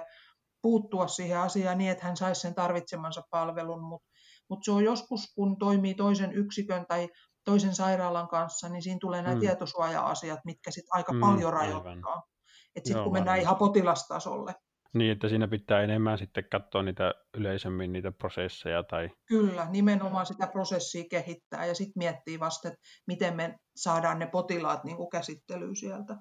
puuttua 0.62 1.08
siihen 1.08 1.38
asiaan 1.38 1.78
niin, 1.78 1.90
että 1.90 2.04
hän 2.04 2.16
saisi 2.16 2.40
sen 2.40 2.54
tarvitsemansa 2.54 3.22
palvelun, 3.30 3.82
mutta 3.82 4.16
mutta 4.48 4.64
se 4.64 4.70
on 4.70 4.84
joskus, 4.84 5.32
kun 5.34 5.58
toimii 5.58 5.94
toisen 5.94 6.32
yksikön 6.32 6.86
tai 6.88 7.08
toisen 7.46 7.74
sairaalan 7.74 8.28
kanssa, 8.28 8.68
niin 8.68 8.82
siinä 8.82 8.98
tulee 9.00 9.22
nämä 9.22 9.34
mm. 9.34 9.40
tietosuoja-asiat, 9.40 10.40
mitkä 10.44 10.70
sitten 10.70 10.96
aika 10.96 11.12
mm, 11.12 11.20
paljon 11.20 11.52
rajoittaa. 11.52 12.22
Että 12.76 12.88
sitten 12.88 13.04
kun 13.04 13.12
mennään 13.12 13.40
ihan 13.40 13.56
potilastasolle. 13.56 14.54
Niin, 14.94 15.12
että 15.12 15.28
siinä 15.28 15.48
pitää 15.48 15.80
enemmän 15.80 16.18
sitten 16.18 16.44
katsoa 16.50 16.82
niitä 16.82 17.14
yleisemmin 17.34 17.92
niitä 17.92 18.12
prosesseja 18.12 18.82
tai... 18.82 19.10
Kyllä, 19.26 19.66
nimenomaan 19.70 20.26
sitä 20.26 20.46
prosessia 20.46 21.04
kehittää 21.10 21.66
ja 21.66 21.74
sitten 21.74 22.00
miettii 22.00 22.40
vasta, 22.40 22.68
että 22.68 22.80
miten 23.06 23.36
me 23.36 23.58
saadaan 23.76 24.18
ne 24.18 24.26
potilaat 24.26 24.84
niin 24.84 24.96
kuin 24.96 25.10
käsittelyyn 25.10 25.76
sieltä. 25.76 26.16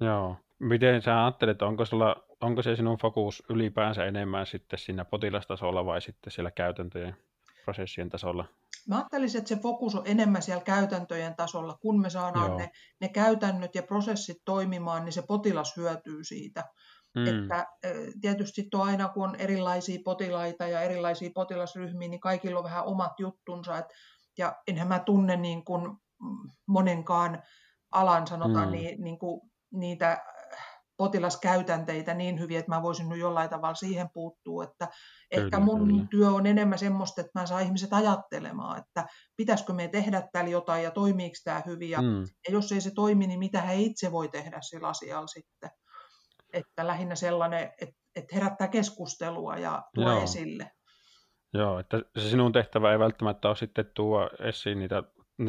Joo. 0.00 0.36
Miten 0.58 1.02
sä 1.02 1.24
ajattelet, 1.24 1.62
onko, 1.62 1.84
sulla, 1.84 2.16
onko 2.40 2.62
se 2.62 2.76
sinun 2.76 2.98
fokus 2.98 3.42
ylipäänsä 3.48 4.04
enemmän 4.04 4.46
sitten 4.46 4.78
siinä 4.78 5.04
potilastasolla 5.04 5.84
vai 5.84 6.00
sitten 6.00 6.30
siellä 6.30 6.50
käytäntöjen 6.50 7.16
prosessien 7.64 8.08
tasolla? 8.08 8.44
Mä 8.88 8.96
ajattelisin, 8.96 9.38
että 9.38 9.48
se 9.48 9.56
fokus 9.56 9.94
on 9.94 10.02
enemmän 10.04 10.42
siellä 10.42 10.64
käytäntöjen 10.64 11.36
tasolla. 11.36 11.78
Kun 11.80 12.00
me 12.00 12.10
saadaan 12.10 12.56
ne, 12.56 12.70
ne 13.00 13.08
käytännöt 13.08 13.74
ja 13.74 13.82
prosessit 13.82 14.36
toimimaan, 14.44 15.04
niin 15.04 15.12
se 15.12 15.22
potilas 15.22 15.76
hyötyy 15.76 16.24
siitä. 16.24 16.64
Mm. 17.14 17.26
Että 17.26 17.66
tietysti 18.20 18.68
tuo 18.70 18.84
aina, 18.84 19.08
kun 19.08 19.28
on 19.28 19.34
erilaisia 19.34 20.00
potilaita 20.04 20.66
ja 20.66 20.80
erilaisia 20.80 21.30
potilasryhmiä, 21.34 22.08
niin 22.08 22.20
kaikilla 22.20 22.58
on 22.58 22.64
vähän 22.64 22.84
omat 22.84 23.20
juttunsa. 23.20 23.78
Et, 23.78 23.86
ja 24.38 24.56
enhän 24.66 24.88
mä 24.88 24.98
tunne 24.98 25.36
niin 25.36 25.64
kuin 25.64 25.96
monenkaan 26.66 27.42
alan, 27.92 28.26
sanotaan, 28.26 28.68
mm. 28.68 28.72
niin, 28.72 29.04
niin 29.04 29.18
kuin 29.18 29.40
niitä 29.72 30.24
potilaskäytänteitä 31.00 32.14
niin 32.14 32.40
hyvin, 32.40 32.58
että 32.58 32.70
mä 32.70 32.82
voisin 32.82 33.08
nyt 33.08 33.18
jollain 33.18 33.50
tavalla 33.50 33.74
siihen 33.74 34.10
puuttua, 34.14 34.64
että 34.64 34.88
kyllä, 35.34 35.44
ehkä 35.44 35.60
mun 35.60 35.86
kyllä. 35.86 36.06
työ 36.10 36.28
on 36.28 36.46
enemmän 36.46 36.78
semmoista, 36.78 37.20
että 37.20 37.40
mä 37.40 37.46
saan 37.46 37.62
ihmiset 37.62 37.92
ajattelemaan, 37.92 38.78
että 38.78 39.06
pitäisikö 39.36 39.72
me 39.72 39.88
tehdä 39.88 40.28
täällä 40.32 40.50
jotain 40.50 40.84
ja 40.84 40.90
toimiiko 40.90 41.34
tämä 41.44 41.62
hyvin, 41.66 41.90
ja, 41.90 42.02
mm. 42.02 42.20
ja 42.20 42.52
jos 42.52 42.72
ei 42.72 42.80
se 42.80 42.90
toimi, 42.94 43.26
niin 43.26 43.38
mitä 43.38 43.60
he 43.60 43.76
itse 43.76 44.12
voi 44.12 44.28
tehdä 44.28 44.58
sillä 44.60 44.88
asialla 44.88 45.26
sitten. 45.26 45.70
Että 46.52 46.86
lähinnä 46.86 47.14
sellainen, 47.14 47.72
että, 47.80 47.96
että 48.16 48.34
herättää 48.34 48.68
keskustelua 48.68 49.56
ja 49.56 49.82
tuo 49.94 50.10
Joo. 50.10 50.22
esille. 50.22 50.70
Joo, 51.54 51.78
että 51.78 52.02
se 52.18 52.30
sinun 52.30 52.52
tehtävä 52.52 52.92
ei 52.92 52.98
välttämättä 52.98 53.48
ole 53.48 53.56
sitten 53.56 53.90
tuo 53.94 54.30
esiin 54.40 54.78
niitä 54.78 55.02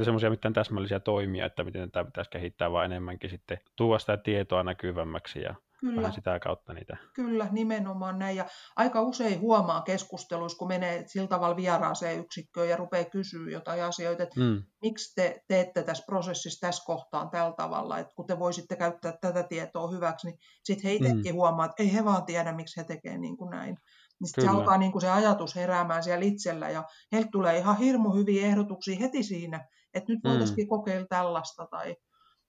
semmoisia 0.03 0.29
mitään 0.29 0.53
täsmällisiä 0.53 0.99
toimia, 0.99 1.45
että 1.45 1.63
miten 1.63 1.91
tämä 1.91 2.05
pitäisi 2.05 2.31
kehittää, 2.31 2.71
vaan 2.71 2.85
enemmänkin 2.85 3.29
sitten 3.29 3.57
tuoda 3.75 3.99
sitä 3.99 4.17
tietoa 4.17 4.63
näkyvämmäksi 4.63 5.41
ja 5.41 5.55
Kyllä. 5.81 6.01
vähän 6.01 6.13
sitä 6.13 6.39
kautta 6.39 6.73
niitä. 6.73 6.97
Kyllä, 7.15 7.47
nimenomaan 7.51 8.19
näin. 8.19 8.35
Ja 8.35 8.45
aika 8.75 9.01
usein 9.01 9.39
huomaa 9.39 9.81
keskusteluissa, 9.81 10.57
kun 10.57 10.67
menee 10.67 11.03
sillä 11.07 11.27
tavalla 11.27 11.55
vieraaseen 11.55 12.19
yksikköön 12.19 12.69
ja 12.69 12.77
rupeaa 12.77 13.05
kysyä 13.05 13.51
jotain 13.51 13.83
asioita, 13.83 14.23
että 14.23 14.39
mm. 14.39 14.63
miksi 14.81 15.15
te 15.15 15.43
teette 15.47 15.83
tässä 15.83 16.03
prosessissa 16.05 16.67
tässä 16.67 16.83
kohtaan 16.85 17.29
tällä 17.29 17.53
tavalla, 17.57 17.99
että 17.99 18.13
kun 18.15 18.27
te 18.27 18.39
voisitte 18.39 18.75
käyttää 18.75 19.13
tätä 19.21 19.43
tietoa 19.43 19.91
hyväksi, 19.91 20.27
niin 20.27 20.39
sitten 20.63 20.89
he 20.89 20.95
itsekin 20.95 21.33
mm. 21.33 21.35
huomaa, 21.35 21.65
että 21.65 21.83
ei 21.83 21.93
he 21.93 22.05
vaan 22.05 22.25
tiedä, 22.25 22.53
miksi 22.53 22.77
he 22.77 22.83
tekevät 22.83 23.21
niin 23.21 23.37
kuin 23.37 23.49
näin. 23.49 23.77
Niin 24.19 24.27
sitten 24.27 24.43
se 24.43 24.49
alkaa 24.49 24.77
niin 24.77 24.91
kuin 24.91 25.01
se 25.01 25.09
ajatus 25.09 25.55
heräämään 25.55 26.03
siellä 26.03 26.25
itsellä 26.25 26.69
ja 26.69 26.83
heiltä 27.11 27.29
tulee 27.31 27.57
ihan 27.57 27.77
hirmu 27.77 28.09
hyviä 28.09 28.47
ehdotuksia 28.47 28.99
heti 28.99 29.23
siinä, 29.23 29.67
että 29.93 30.13
nyt 30.13 30.19
voitaisiin 30.23 30.65
mm. 30.65 30.69
kokeilla 30.69 31.07
tällaista 31.07 31.67
tai, 31.71 31.95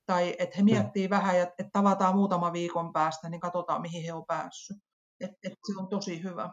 tai 0.07 0.37
että 0.39 0.57
he 0.57 0.63
miettii 0.63 1.07
mm. 1.07 1.11
vähän 1.11 1.37
ja 1.39 1.43
että 1.43 1.71
tavataan 1.73 2.15
muutama 2.15 2.53
viikon 2.53 2.93
päästä, 2.93 3.29
niin 3.29 3.41
katsotaan 3.41 3.83
mihin 3.83 4.05
he 4.05 4.13
on 4.13 4.25
päässyt. 4.27 4.77
Että 5.21 5.37
et 5.45 5.53
se 5.67 5.81
on 5.81 5.89
tosi 5.89 6.23
hyvä. 6.23 6.51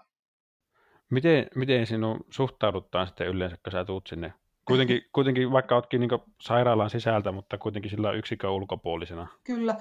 Miten, 1.12 1.48
miten 1.55 1.88
sinun 1.88 2.19
suhtauduttaan 2.29 3.08
sitten 3.08 3.27
yleensä, 3.27 3.58
kun 3.63 3.72
sä 3.72 3.86
tuut 3.86 4.08
sinne? 4.08 4.34
Kuitenkin, 4.65 5.01
kuitenkin 5.15 5.51
vaikka 5.51 5.75
oletkin 5.75 6.01
niin 6.01 6.10
sairaalan 6.41 6.89
sisältä, 6.89 7.31
mutta 7.31 7.58
kuitenkin 7.58 7.91
sillä 7.91 8.12
yksikön 8.12 8.51
ulkopuolisena. 8.51 9.27
Kyllä 9.43 9.75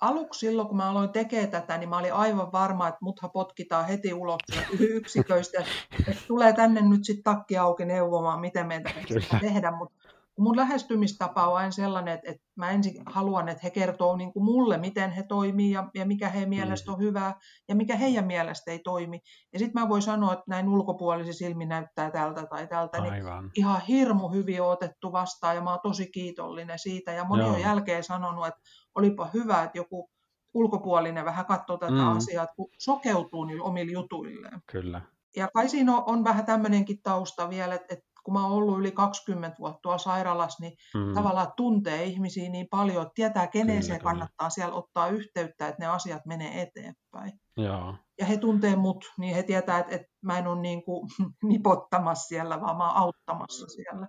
aluksi 0.00 0.40
silloin, 0.40 0.68
kun 0.68 0.76
mä 0.76 0.90
aloin 0.90 1.10
tekemään 1.10 1.50
tätä, 1.50 1.78
niin 1.78 1.88
mä 1.88 1.98
olin 1.98 2.12
aivan 2.12 2.52
varma, 2.52 2.88
että 2.88 2.98
mutha 3.00 3.28
potkitaan 3.28 3.86
heti 3.86 4.12
ulos 4.12 4.40
yksiköistä, 4.80 5.64
että 6.08 6.22
tulee 6.28 6.52
tänne 6.52 6.80
nyt 6.80 7.04
sitten 7.04 7.24
takki 7.24 7.56
auki 7.56 7.84
neuvomaan, 7.84 8.40
miten 8.40 8.66
meitä 8.66 8.90
pitää 9.08 9.40
tehdä, 9.40 9.70
mutta 9.70 10.05
mun 10.38 10.56
lähestymistapa 10.56 11.46
on 11.46 11.56
aina 11.56 11.70
sellainen, 11.70 12.14
että, 12.14 12.30
että 12.30 12.42
mä 12.56 12.70
ensin 12.70 13.02
haluan, 13.06 13.48
että 13.48 13.60
he 13.62 13.70
kertoo 13.70 14.16
niin 14.16 14.32
kuin 14.32 14.44
mulle, 14.44 14.78
miten 14.78 15.10
he 15.10 15.22
toimii 15.22 15.70
ja, 15.70 15.90
ja 15.94 16.06
mikä 16.06 16.28
heidän 16.28 16.48
mielestä 16.48 16.92
on 16.92 16.98
hyvää 16.98 17.34
ja 17.68 17.74
mikä 17.74 17.96
heidän 17.96 18.26
mielestä 18.26 18.70
ei 18.70 18.78
toimi. 18.78 19.20
Ja 19.52 19.58
sitten 19.58 19.82
mä 19.82 19.88
voin 19.88 20.02
sanoa, 20.02 20.32
että 20.32 20.44
näin 20.48 20.68
ulkopuolisen 20.68 21.34
silmi 21.34 21.66
näyttää 21.66 22.10
tältä 22.10 22.46
tai 22.46 22.66
tältä. 22.66 23.00
Niin 23.00 23.24
ihan 23.54 23.80
hirmu 23.80 24.28
hyvin 24.28 24.62
on 24.62 24.70
otettu 24.70 25.12
vastaan 25.12 25.56
ja 25.56 25.62
mä 25.62 25.70
oon 25.70 25.80
tosi 25.82 26.10
kiitollinen 26.10 26.78
siitä. 26.78 27.12
Ja 27.12 27.24
moni 27.24 27.42
Joo. 27.42 27.54
on 27.54 27.60
jälkeen 27.60 28.04
sanonut, 28.04 28.46
että 28.46 28.60
olipa 28.94 29.30
hyvä, 29.34 29.62
että 29.62 29.78
joku 29.78 30.10
ulkopuolinen 30.54 31.24
vähän 31.24 31.46
katsoo 31.46 31.76
tätä 31.76 31.92
mm. 31.92 32.16
asiaa, 32.16 32.46
kun 32.56 32.68
sokeutuu 32.78 33.44
niillä 33.44 33.64
omille 33.64 33.92
jutuilleen. 33.92 34.62
Kyllä. 34.72 35.00
Ja 35.36 35.48
kai 35.54 35.68
siinä 35.68 35.96
on, 35.96 36.02
on 36.06 36.24
vähän 36.24 36.46
tämmöinenkin 36.46 37.02
tausta 37.02 37.50
vielä, 37.50 37.74
että, 37.74 37.94
että 37.94 38.06
kun 38.26 38.34
mä 38.34 38.46
oon 38.46 38.52
ollut 38.52 38.78
yli 38.78 38.92
20 38.92 39.56
vuotta 39.58 39.78
tuolla 39.82 39.98
sairaalassa, 39.98 40.62
niin 40.64 40.76
mm. 40.94 41.14
tavallaan 41.14 41.52
tuntee 41.56 42.04
ihmisiä 42.04 42.50
niin 42.50 42.66
paljon, 42.70 43.02
että 43.02 43.14
tietää, 43.14 43.46
kenen 43.46 43.82
se 43.82 43.98
kannattaa 43.98 44.50
siellä 44.50 44.74
ottaa 44.74 45.08
yhteyttä, 45.08 45.68
että 45.68 45.82
ne 45.82 45.86
asiat 45.86 46.26
menee 46.26 46.62
eteenpäin. 46.62 47.32
Joo. 47.56 47.94
Ja 48.18 48.26
he 48.26 48.36
tuntee 48.36 48.76
mut, 48.76 49.04
niin 49.18 49.34
he 49.34 49.42
tietää, 49.42 49.78
että, 49.78 49.94
että 49.94 50.08
mä 50.22 50.38
en 50.38 50.46
ole 50.46 50.60
niin 50.60 50.84
kuin 50.84 51.08
nipottamassa 51.50 52.28
siellä, 52.28 52.60
vaan 52.60 52.76
mä 52.76 52.88
oon 52.88 52.96
auttamassa 52.96 53.66
siellä. 53.66 54.08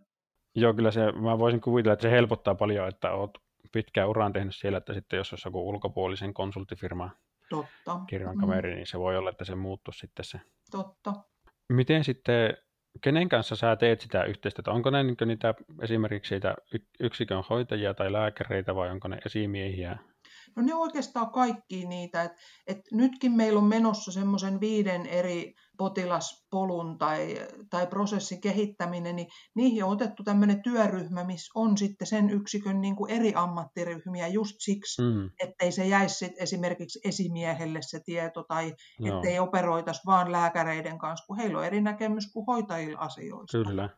Joo, 0.55 0.73
kyllä 0.73 0.91
se, 0.91 1.11
mä 1.11 1.39
voisin 1.39 1.61
kuvitella, 1.61 1.93
että 1.93 2.03
se 2.03 2.11
helpottaa 2.11 2.55
paljon, 2.55 2.87
että 2.87 3.11
oot 3.11 3.37
pitkään 3.71 4.09
uraan 4.09 4.33
tehnyt 4.33 4.55
siellä, 4.55 4.77
että 4.77 4.93
sitten 4.93 5.17
jos 5.17 5.33
olisi 5.33 5.47
joku 5.47 5.69
ulkopuolisen 5.69 6.33
konsulttifirma 6.33 7.09
Totta. 7.49 7.99
kirjan 8.07 8.35
mm. 8.35 8.41
kaveri, 8.41 8.69
mm. 8.69 8.75
niin 8.75 8.87
se 8.87 8.99
voi 8.99 9.17
olla, 9.17 9.29
että 9.29 9.45
se 9.45 9.55
muuttuu 9.55 9.93
sitten 9.93 10.25
se. 10.25 10.41
Totta. 10.71 11.13
Miten 11.73 12.03
sitten, 12.03 12.57
kenen 13.01 13.29
kanssa 13.29 13.55
sä 13.55 13.75
teet 13.75 14.01
sitä 14.01 14.23
yhteistyötä? 14.23 14.71
Onko 14.71 14.89
ne 14.89 15.03
niin 15.03 15.17
niitä 15.25 15.53
esimerkiksi 15.81 16.35
yksikön 16.99 17.43
hoitajia 17.49 17.93
tai 17.93 18.11
lääkäreitä 18.11 18.75
vai 18.75 18.91
onko 18.91 19.07
ne 19.07 19.17
esimiehiä? 19.25 19.97
No 20.57 20.63
ne 20.63 20.75
oikeastaan 20.75 21.31
kaikki 21.31 21.85
niitä, 21.85 22.23
että 22.23 22.37
et 22.67 22.79
nytkin 22.91 23.31
meillä 23.31 23.59
on 23.59 23.65
menossa 23.65 24.11
semmoisen 24.11 24.59
viiden 24.59 25.05
eri 25.05 25.53
potilaspolun 25.77 26.97
tai, 26.97 27.47
tai 27.69 27.87
prosessin 27.87 28.41
kehittäminen, 28.41 29.15
niin 29.15 29.27
niihin 29.55 29.83
on 29.83 29.91
otettu 29.91 30.23
tämmöinen 30.23 30.63
työryhmä, 30.63 31.23
missä 31.23 31.51
on 31.55 31.77
sitten 31.77 32.07
sen 32.07 32.29
yksikön 32.29 32.81
niin 32.81 32.95
kuin 32.95 33.11
eri 33.11 33.33
ammattiryhmiä 33.35 34.27
just 34.27 34.55
siksi, 34.59 35.01
mm. 35.01 35.29
ettei 35.39 35.71
se 35.71 35.87
jäisi 35.87 36.15
sit 36.15 36.33
esimerkiksi 36.37 36.99
esimiehelle 37.03 37.79
se 37.81 37.99
tieto 38.05 38.43
tai 38.43 38.73
Joo. 38.99 39.15
ettei 39.15 39.39
operoitaisi 39.39 40.01
vaan 40.05 40.31
lääkäreiden 40.31 40.97
kanssa, 40.97 41.25
kun 41.27 41.37
heillä 41.37 41.57
on 41.57 41.65
eri 41.65 41.81
näkemys 41.81 42.31
kuin 42.33 42.45
hoitajilla 42.45 42.99
asioista. 42.99 43.57
Kyllä. 43.57 43.89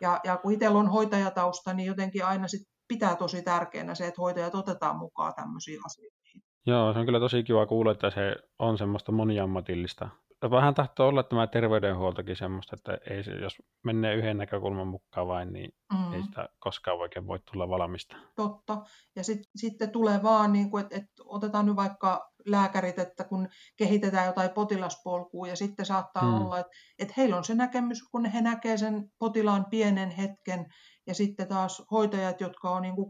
Ja, 0.00 0.20
ja 0.24 0.36
kun 0.36 0.52
itsellä 0.52 0.78
on 0.78 0.88
hoitajatausta, 0.88 1.72
niin 1.72 1.86
jotenkin 1.86 2.24
aina 2.24 2.48
sit 2.48 2.68
pitää 2.88 3.16
tosi 3.16 3.42
tärkeänä 3.42 3.94
se, 3.94 4.06
että 4.06 4.22
hoitajat 4.22 4.54
otetaan 4.54 4.96
mukaan 4.96 5.34
tämmöisiin 5.34 5.80
asioihin. 5.86 6.42
Joo, 6.66 6.92
se 6.92 6.98
on 6.98 7.04
kyllä 7.04 7.20
tosi 7.20 7.42
kiva 7.42 7.66
kuulla, 7.66 7.92
että 7.92 8.10
se 8.10 8.36
on 8.58 8.78
semmoista 8.78 9.12
moniammatillista. 9.12 10.08
Vähän 10.50 10.74
tahtoo 10.74 11.08
olla 11.08 11.22
tämä 11.22 11.46
terveydenhuoltokin 11.46 12.36
semmoista, 12.36 12.76
että 12.76 12.98
ei 13.10 13.24
se, 13.24 13.30
jos 13.30 13.56
menee 13.84 14.14
yhden 14.14 14.36
näkökulman 14.36 14.86
mukaan 14.86 15.26
vain, 15.26 15.52
niin 15.52 15.70
mm. 15.92 16.12
ei 16.12 16.22
sitä 16.22 16.48
koskaan 16.58 16.98
oikein 16.98 17.26
voi 17.26 17.38
tulla 17.52 17.68
valmista. 17.68 18.16
Totta. 18.36 18.82
Ja 19.16 19.24
sit, 19.24 19.40
sitten 19.56 19.90
tulee 19.90 20.22
vaan, 20.22 20.52
niin 20.52 20.70
kuin, 20.70 20.82
että, 20.82 20.96
että 20.96 21.22
otetaan 21.24 21.66
nyt 21.66 21.76
vaikka 21.76 22.30
lääkärit, 22.46 22.98
että 22.98 23.24
kun 23.24 23.48
kehitetään 23.76 24.26
jotain 24.26 24.50
potilaspolkua 24.50 25.48
ja 25.48 25.56
sitten 25.56 25.86
saattaa 25.86 26.22
mm. 26.22 26.34
olla, 26.34 26.58
että, 26.58 26.72
että 26.98 27.14
heillä 27.16 27.36
on 27.36 27.44
se 27.44 27.54
näkemys, 27.54 28.02
kun 28.10 28.24
he 28.24 28.40
näkee 28.40 28.76
sen 28.76 29.10
potilaan 29.18 29.66
pienen 29.70 30.10
hetken 30.10 30.66
ja 31.08 31.14
sitten 31.14 31.48
taas 31.48 31.82
hoitajat, 31.90 32.40
jotka 32.40 32.70
on 32.70 32.82
niin 32.82 32.94
kuin 32.94 33.08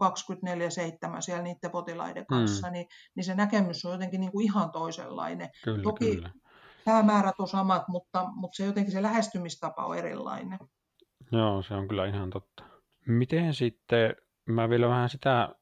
24-7 1.16 1.20
siellä 1.20 1.42
niiden 1.42 1.70
potilaiden 1.70 2.24
hmm. 2.30 2.38
kanssa, 2.38 2.66
mm. 2.66 2.72
niin, 2.72 2.86
niin 3.14 3.24
se 3.24 3.34
näkemys 3.34 3.84
on 3.84 3.92
jotenkin 3.92 4.20
niin 4.20 4.32
kuin 4.32 4.44
ihan 4.44 4.70
toisenlainen. 4.70 5.48
Kyllä, 5.64 5.82
Toki 5.82 6.14
kyllä. 6.14 6.30
päämäärät 6.84 7.34
on 7.38 7.48
samat, 7.48 7.88
mutta, 7.88 8.24
mutta 8.34 8.56
se 8.56 8.64
jotenkin 8.64 8.92
se 8.92 9.02
lähestymistapa 9.02 9.86
on 9.86 9.98
erilainen. 9.98 10.58
Joo, 11.32 11.62
se 11.62 11.74
on 11.74 11.88
kyllä 11.88 12.06
ihan 12.06 12.30
totta. 12.30 12.64
Miten 13.06 13.54
sitten, 13.54 14.16
mä 14.46 14.68
vielä 14.68 14.88
vähän 14.88 15.08
sitä 15.08 15.54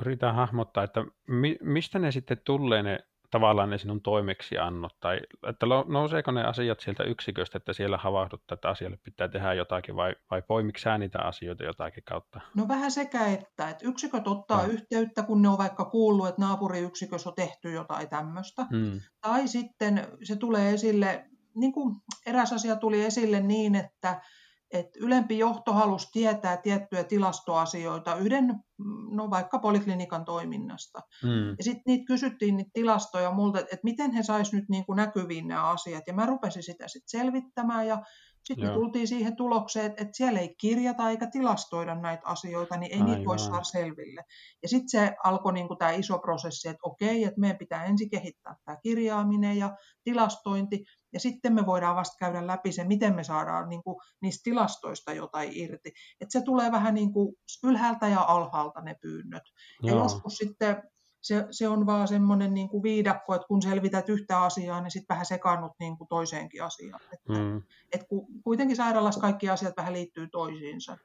yritän 0.00 0.34
hahmottaa, 0.34 0.84
että 0.84 1.04
mi, 1.28 1.56
mistä 1.62 1.98
ne 1.98 2.12
sitten 2.12 2.38
tulee 2.44 2.82
ne 2.82 2.98
tavallaan 3.34 3.70
ne 3.70 3.78
sinun 3.78 4.02
toimeksiannot, 4.02 4.92
tai 5.00 5.20
että 5.48 5.66
nouseeko 5.86 6.30
ne 6.30 6.44
asiat 6.44 6.80
sieltä 6.80 7.04
yksiköstä, 7.04 7.58
että 7.58 7.72
siellä 7.72 7.96
havahduttaa, 7.96 8.54
että 8.54 8.68
asialle 8.68 8.98
pitää 9.02 9.28
tehdä 9.28 9.54
jotakin, 9.54 9.96
vai, 9.96 10.14
vai 10.30 10.42
poimiko 10.42 10.78
sä 10.78 10.98
niitä 10.98 11.18
asioita 11.18 11.64
jotakin 11.64 12.04
kautta? 12.04 12.40
No 12.56 12.68
vähän 12.68 12.90
sekä 12.90 13.26
että, 13.26 13.68
että 13.68 13.88
yksiköt 13.88 14.28
ottaa 14.28 14.62
no. 14.62 14.72
yhteyttä, 14.72 15.22
kun 15.22 15.42
ne 15.42 15.48
on 15.48 15.58
vaikka 15.58 15.84
kuullut, 15.84 16.28
että 16.28 16.42
naapuriyksikössä 16.42 17.28
on 17.28 17.34
tehty 17.34 17.72
jotain 17.72 18.08
tämmöistä, 18.08 18.66
hmm. 18.70 19.00
tai 19.20 19.48
sitten 19.48 20.08
se 20.22 20.36
tulee 20.36 20.74
esille, 20.74 21.24
niin 21.56 21.72
kuin 21.72 21.96
eräs 22.26 22.52
asia 22.52 22.76
tuli 22.76 23.04
esille 23.04 23.40
niin, 23.40 23.74
että 23.74 24.20
et 24.74 24.96
ylempi 24.96 25.38
johto 25.38 25.72
halusi 25.72 26.08
tietää 26.12 26.56
tiettyjä 26.56 27.04
tilastoasioita 27.04 28.16
yhden, 28.16 28.54
no 29.10 29.30
vaikka 29.30 29.58
poliklinikan 29.58 30.24
toiminnasta. 30.24 31.00
Mm. 31.22 31.48
Ja 31.58 31.64
sitten 31.64 31.82
niitä 31.86 32.04
kysyttiin 32.06 32.56
niitä 32.56 32.70
tilastoja 32.74 33.30
multa, 33.30 33.58
että 33.58 33.78
miten 33.82 34.12
he 34.12 34.22
sais 34.22 34.52
nyt 34.52 34.64
niin 34.68 34.86
kuin 34.86 34.96
näkyviin 34.96 35.48
nämä 35.48 35.70
asiat. 35.70 36.04
Ja 36.06 36.12
mä 36.14 36.26
rupesin 36.26 36.62
sitä 36.62 36.88
sitten 36.88 37.20
selvittämään 37.20 37.86
ja 37.86 38.02
sitten 38.44 38.68
me 38.68 38.74
tultiin 38.74 39.08
siihen 39.08 39.36
tulokseen, 39.36 39.86
että, 39.86 40.02
että 40.02 40.16
siellä 40.16 40.40
ei 40.40 40.54
kirjata 40.60 41.10
eikä 41.10 41.30
tilastoida 41.30 41.94
näitä 41.94 42.22
asioita, 42.24 42.76
niin 42.76 42.92
ei 42.92 42.98
Aivan. 43.00 43.10
niitä 43.10 43.28
voi 43.28 43.38
saada 43.38 43.64
selville. 43.64 44.24
Ja 44.62 44.68
sitten 44.68 44.88
se 44.88 45.16
alkoi 45.24 45.52
niin 45.52 45.68
tämä 45.78 45.90
iso 45.90 46.18
prosessi, 46.18 46.68
että 46.68 46.80
okei, 46.82 47.24
että 47.24 47.40
meidän 47.40 47.58
pitää 47.58 47.84
ensin 47.84 48.10
kehittää 48.10 48.56
tämä 48.64 48.76
kirjaaminen 48.82 49.58
ja 49.58 49.76
tilastointi, 50.04 50.84
ja 51.12 51.20
sitten 51.20 51.54
me 51.54 51.66
voidaan 51.66 51.96
vasta 51.96 52.16
käydä 52.18 52.46
läpi 52.46 52.72
se, 52.72 52.84
miten 52.84 53.14
me 53.14 53.24
saadaan 53.24 53.68
niin 53.68 53.82
kuin, 53.82 53.96
niistä 54.22 54.44
tilastoista 54.44 55.12
jotain 55.12 55.50
irti. 55.52 55.92
Että 56.20 56.38
se 56.38 56.44
tulee 56.44 56.72
vähän 56.72 56.94
niin 56.94 57.12
kuin 57.12 57.36
ylhäältä 57.64 58.08
ja 58.08 58.20
alhaalta 58.22 58.80
ne 58.80 58.96
pyynnöt. 59.02 59.42
Joo. 59.82 59.96
Ja 59.96 60.02
joskus 60.02 60.34
sitten 60.34 60.82
se, 61.24 61.46
se 61.50 61.68
on 61.68 61.86
vaan 61.86 62.08
semmoinen 62.08 62.54
niin 62.54 62.68
kuin 62.68 62.82
viidakko, 62.82 63.34
että 63.34 63.46
kun 63.46 63.62
selvität 63.62 64.08
yhtä 64.08 64.42
asiaa, 64.42 64.80
niin 64.80 64.90
sitten 64.90 65.14
vähän 65.14 65.26
sekannut 65.26 65.72
niin 65.80 65.98
kuin 65.98 66.08
toiseenkin 66.08 66.62
asiaan. 66.62 67.00
Että, 67.12 67.32
mm. 67.32 67.62
että 67.92 68.06
kuitenkin 68.44 68.76
sairaalassa 68.76 69.20
kaikki 69.20 69.50
asiat 69.50 69.76
vähän 69.76 69.92
liittyy 69.92 70.28
toisiinsa. 70.28 70.96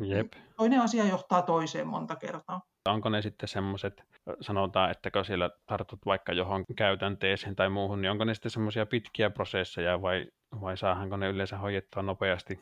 Niin 0.00 0.16
Jep. 0.16 0.32
Toinen 0.56 0.80
asia 0.80 1.04
johtaa 1.04 1.42
toiseen 1.42 1.86
monta 1.86 2.16
kertaa. 2.16 2.60
Onko 2.88 3.08
ne 3.08 3.22
sitten 3.22 3.48
semmoiset, 3.48 4.02
sanotaan, 4.40 4.90
että 4.90 5.10
kun 5.10 5.24
siellä 5.24 5.50
tartut 5.66 6.06
vaikka 6.06 6.32
johon 6.32 6.64
käytänteeseen 6.76 7.56
tai 7.56 7.68
muuhun, 7.68 8.00
niin 8.00 8.10
onko 8.10 8.24
ne 8.24 8.34
sitten 8.34 8.50
semmoisia 8.50 8.86
pitkiä 8.86 9.30
prosesseja 9.30 10.02
vai, 10.02 10.26
vai 10.60 10.76
saahanko 10.76 11.16
ne 11.16 11.28
yleensä 11.28 11.58
hoidettua 11.58 12.02
nopeasti? 12.02 12.60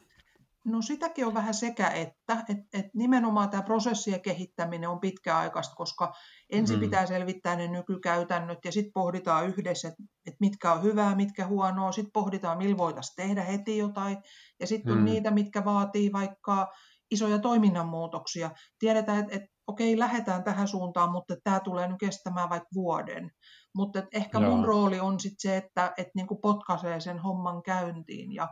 No 0.67 0.83
sitäkin 0.83 1.27
on 1.27 1.35
vähän 1.35 1.55
sekä 1.55 1.89
että, 1.89 2.45
että 2.49 2.79
et 2.79 2.87
nimenomaan 2.95 3.51
tämä 3.51 3.63
prosessien 3.63 4.21
kehittäminen 4.21 4.89
on 4.89 5.01
pitkäaikaista, 5.01 5.75
koska 5.75 6.13
ensin 6.51 6.77
mm. 6.77 6.81
pitää 6.81 7.07
selvittää 7.07 7.57
ne 7.57 7.69
nykykäytännöt 7.69 8.59
ja 8.65 8.73
sitten 8.73 8.93
pohditaan 8.93 9.47
yhdessä, 9.47 9.89
että 9.89 10.03
et 10.27 10.35
mitkä 10.41 10.73
on 10.73 10.83
hyvää, 10.83 11.15
mitkä 11.15 11.47
huonoa, 11.47 11.93
sitten 11.93 12.13
pohditaan, 12.13 12.59
millä 12.59 12.77
voitaisiin 12.77 13.17
tehdä 13.17 13.43
heti 13.43 13.79
jotain 13.79 14.19
ja 14.61 14.67
sitten 14.67 14.93
on 14.93 14.99
mm. 14.99 15.05
niitä, 15.05 15.31
mitkä 15.31 15.65
vaatii 15.65 16.13
vaikka 16.13 16.73
isoja 17.11 17.39
toiminnan 17.39 17.89
muutoksia. 17.89 18.51
Tiedetään, 18.79 19.19
että, 19.19 19.37
että 19.37 19.49
okei, 19.67 19.99
lähdetään 19.99 20.45
tähän 20.45 20.69
suuntaan, 20.69 21.13
mutta 21.13 21.35
tämä 21.45 21.61
tulee 21.61 21.89
nyt 21.89 21.99
kestämään 22.01 22.51
vaikka 22.51 22.69
vuoden. 22.75 23.31
Mutta 23.77 24.03
ehkä 24.13 24.39
Joo. 24.39 24.51
mun 24.51 24.65
rooli 24.65 25.01
on 25.01 25.21
sitten 25.21 25.51
se, 25.51 25.57
että 25.57 25.93
et 25.97 26.09
niinku 26.15 26.37
potkaisee 26.37 27.01
sen 27.01 27.19
homman 27.19 27.63
käyntiin 27.63 28.33
ja, 28.33 28.49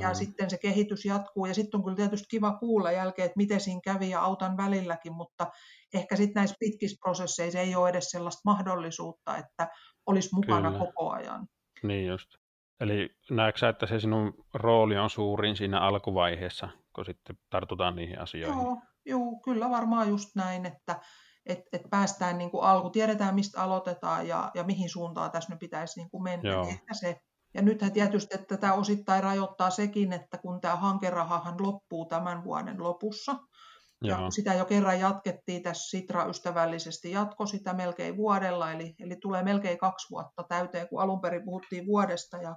ja 0.00 0.14
sitten 0.14 0.50
se 0.50 0.58
kehitys 0.58 1.04
jatkuu. 1.04 1.46
Ja 1.46 1.54
sitten 1.54 1.78
on 1.78 1.84
kyllä 1.84 1.96
tietysti 1.96 2.26
kiva 2.30 2.52
kuulla 2.52 2.92
jälkeen, 2.92 3.26
että 3.26 3.36
miten 3.36 3.60
siinä 3.60 3.80
kävi 3.84 4.10
ja 4.10 4.20
autan 4.20 4.56
välilläkin, 4.56 5.12
mutta 5.12 5.46
ehkä 5.94 6.16
sitten 6.16 6.40
näissä 6.40 6.56
pitkissä 6.60 6.96
prosesseissa 7.00 7.58
ei 7.58 7.76
ole 7.76 7.88
edes 7.88 8.10
sellaista 8.10 8.40
mahdollisuutta, 8.44 9.36
että 9.36 9.68
olisi 10.06 10.34
mukana 10.34 10.70
kyllä. 10.70 10.84
koko 10.84 11.10
ajan. 11.10 11.46
Niin 11.82 12.06
just. 12.06 12.28
Eli 12.80 13.10
näetkö 13.30 13.68
että 13.68 13.86
se 13.86 14.00
sinun 14.00 14.34
rooli 14.54 14.98
on 14.98 15.10
suurin 15.10 15.56
siinä 15.56 15.80
alkuvaiheessa, 15.80 16.68
kun 16.94 17.04
sitten 17.04 17.38
tartutaan 17.50 17.96
niihin 17.96 18.20
asioihin? 18.20 18.62
Joo, 18.62 18.76
joo 19.06 19.40
kyllä 19.44 19.70
varmaan 19.70 20.08
just 20.08 20.28
näin, 20.36 20.66
että 20.66 21.00
et, 21.48 21.60
et 21.72 21.82
päästään 21.90 22.38
niin 22.38 22.50
kuin 22.50 22.64
alku, 22.64 22.90
tiedetään 22.90 23.34
mistä 23.34 23.62
aloitetaan 23.62 24.28
ja, 24.28 24.50
ja 24.54 24.64
mihin 24.64 24.90
suuntaan 24.90 25.30
tässä 25.30 25.52
nyt 25.52 25.58
pitäisi 25.58 26.00
niin 26.00 26.10
kuin 26.10 26.22
mennä. 26.22 26.50
Joo. 26.50 26.68
Ehkä 26.68 26.94
se. 26.94 27.20
Ja 27.54 27.62
nythän 27.62 27.92
tietysti 27.92 28.34
että 28.34 28.56
tätä 28.56 28.74
osittain 28.74 29.22
rajoittaa 29.22 29.70
sekin, 29.70 30.12
että 30.12 30.38
kun 30.38 30.60
tämä 30.60 30.76
hankerahahan 30.76 31.54
loppuu 31.60 32.06
tämän 32.06 32.44
vuoden 32.44 32.82
lopussa, 32.82 33.36
ja 34.04 34.30
sitä 34.30 34.54
jo 34.54 34.64
kerran 34.64 35.00
jatkettiin 35.00 35.62
tässä 35.62 35.90
Sitra 35.90 36.24
ystävällisesti, 36.24 37.10
jatko 37.10 37.46
sitä 37.46 37.72
melkein 37.72 38.16
vuodella, 38.16 38.72
eli, 38.72 38.94
eli 39.00 39.16
tulee 39.16 39.42
melkein 39.42 39.78
kaksi 39.78 40.10
vuotta 40.10 40.44
täyteen, 40.48 40.88
kun 40.88 41.00
alun 41.00 41.20
perin 41.20 41.44
puhuttiin 41.44 41.86
vuodesta. 41.86 42.36
Ja 42.36 42.56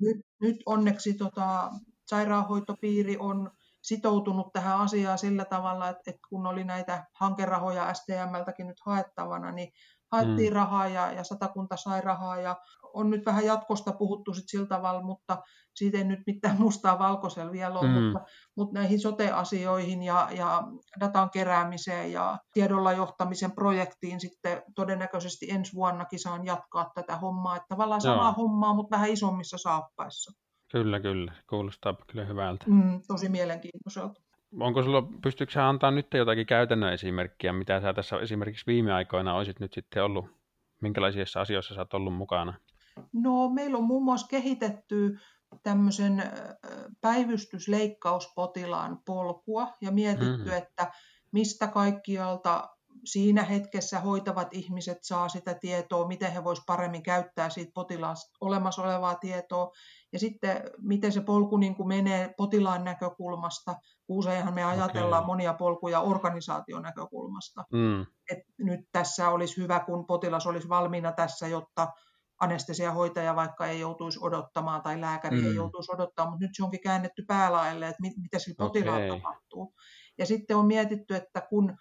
nyt, 0.00 0.16
nyt 0.40 0.56
onneksi 0.66 1.14
tota, 1.14 1.70
sairaanhoitopiiri 2.06 3.16
on 3.18 3.50
sitoutunut 3.82 4.52
tähän 4.52 4.78
asiaan 4.78 5.18
sillä 5.18 5.44
tavalla, 5.44 5.88
että, 5.88 6.02
että 6.06 6.20
kun 6.28 6.46
oli 6.46 6.64
näitä 6.64 7.04
hankerahoja 7.14 7.94
STMltäkin 7.94 8.66
nyt 8.66 8.80
haettavana, 8.86 9.52
niin 9.52 9.72
haettiin 10.12 10.52
mm. 10.52 10.56
rahaa 10.56 10.88
ja, 10.88 11.12
ja 11.12 11.24
satakunta 11.24 11.76
sai 11.76 12.00
rahaa 12.00 12.40
ja 12.40 12.56
on 12.94 13.10
nyt 13.10 13.26
vähän 13.26 13.44
jatkosta 13.44 13.92
puhuttu 13.92 14.34
sit 14.34 14.44
sillä 14.46 14.66
tavalla, 14.66 15.02
mutta 15.02 15.42
siitä 15.74 15.98
ei 15.98 16.04
nyt 16.04 16.20
mitään 16.26 16.60
mustaa 16.60 16.98
valkoisella 16.98 17.52
vielä 17.52 17.78
ole, 17.78 17.88
mm. 17.88 17.94
mutta, 17.94 18.20
mutta 18.56 18.78
näihin 18.78 19.00
sote-asioihin 19.00 20.02
ja, 20.02 20.28
ja 20.32 20.62
datan 21.00 21.30
keräämiseen 21.30 22.12
ja 22.12 22.38
tiedolla 22.52 22.92
johtamisen 22.92 23.52
projektiin 23.52 24.20
sitten 24.20 24.62
todennäköisesti 24.74 25.50
ensi 25.50 25.74
vuonnakin 25.74 26.18
saan 26.18 26.46
jatkaa 26.46 26.90
tätä 26.94 27.16
hommaa, 27.16 27.56
että 27.56 27.66
tavallaan 27.68 28.00
Joo. 28.04 28.14
samaa 28.14 28.32
hommaa, 28.32 28.74
mutta 28.74 28.96
vähän 28.96 29.10
isommissa 29.10 29.58
saappaissa. 29.58 30.41
Kyllä, 30.72 31.00
kyllä. 31.00 31.32
Kuulostaa 31.50 31.94
kyllä 32.06 32.24
hyvältä. 32.24 32.64
Mm, 32.68 33.00
tosi 33.08 33.28
mielenkiintoiselta. 33.28 34.20
Onko 34.60 34.82
sulla, 34.82 35.02
pystyykö 35.22 35.52
sä 35.52 35.68
antaa 35.68 35.90
nyt 35.90 36.06
jotakin 36.14 36.46
käytännön 36.46 36.92
esimerkkiä, 36.92 37.52
mitä 37.52 37.80
sä 37.80 37.92
tässä 37.92 38.16
esimerkiksi 38.16 38.66
viime 38.66 38.92
aikoina 38.92 39.34
olisit 39.34 39.60
nyt 39.60 39.72
sitten 39.72 40.04
ollut, 40.04 40.26
minkälaisissa 40.80 41.40
asioissa 41.40 41.74
sä 41.74 41.80
oot 41.80 41.94
ollut 41.94 42.14
mukana? 42.14 42.54
No 43.12 43.48
meillä 43.48 43.78
on 43.78 43.84
muun 43.84 44.04
muassa 44.04 44.26
kehitetty 44.28 45.18
tämmöisen 45.62 46.22
päivystysleikkauspotilaan 47.00 48.98
polkua 49.06 49.68
ja 49.80 49.90
mietitty, 49.90 50.44
mm. 50.44 50.52
että 50.52 50.92
mistä 51.32 51.66
kaikkialta 51.66 52.71
siinä 53.04 53.42
hetkessä 53.42 54.00
hoitavat 54.00 54.48
ihmiset 54.52 54.98
saa 55.02 55.28
sitä 55.28 55.54
tietoa, 55.54 56.08
miten 56.08 56.32
he 56.32 56.44
voisivat 56.44 56.66
paremmin 56.66 57.02
käyttää 57.02 57.50
siitä 57.50 57.72
potilaasta 57.74 58.36
olemassa 58.40 58.82
olevaa 58.82 59.14
tietoa 59.14 59.70
ja 60.12 60.18
sitten 60.18 60.62
miten 60.78 61.12
se 61.12 61.20
polku 61.20 61.56
niin 61.56 61.74
kuin 61.74 61.88
menee 61.88 62.34
potilaan 62.36 62.84
näkökulmasta. 62.84 63.74
Useinhan 64.08 64.54
me 64.54 64.64
ajatellaan 64.64 65.22
okay. 65.22 65.26
monia 65.26 65.54
polkuja 65.54 66.00
organisaation 66.00 66.82
näkökulmasta. 66.82 67.64
Mm. 67.72 68.06
Et 68.30 68.38
nyt 68.58 68.80
tässä 68.92 69.28
olisi 69.28 69.56
hyvä, 69.56 69.80
kun 69.80 70.06
potilas 70.06 70.46
olisi 70.46 70.68
valmiina 70.68 71.12
tässä, 71.12 71.48
jotta 71.48 71.88
anestesiahoitaja 72.40 73.36
vaikka 73.36 73.66
ei 73.66 73.80
joutuisi 73.80 74.18
odottamaan 74.22 74.82
tai 74.82 75.00
lääkäri 75.00 75.40
mm. 75.40 75.46
ei 75.46 75.54
joutuisi 75.54 75.92
odottamaan, 75.92 76.32
mutta 76.32 76.44
nyt 76.44 76.50
se 76.56 76.64
onkin 76.64 76.80
käännetty 76.80 77.24
päälaelle, 77.26 77.88
että 77.88 78.02
mit, 78.02 78.12
mitä 78.16 78.38
sillä 78.38 78.56
potilaalla 78.58 79.06
okay. 79.06 79.16
tapahtuu. 79.16 79.74
Ja 80.18 80.26
sitten 80.26 80.56
on 80.56 80.66
mietitty, 80.66 81.14
että 81.14 81.40
kun 81.40 81.76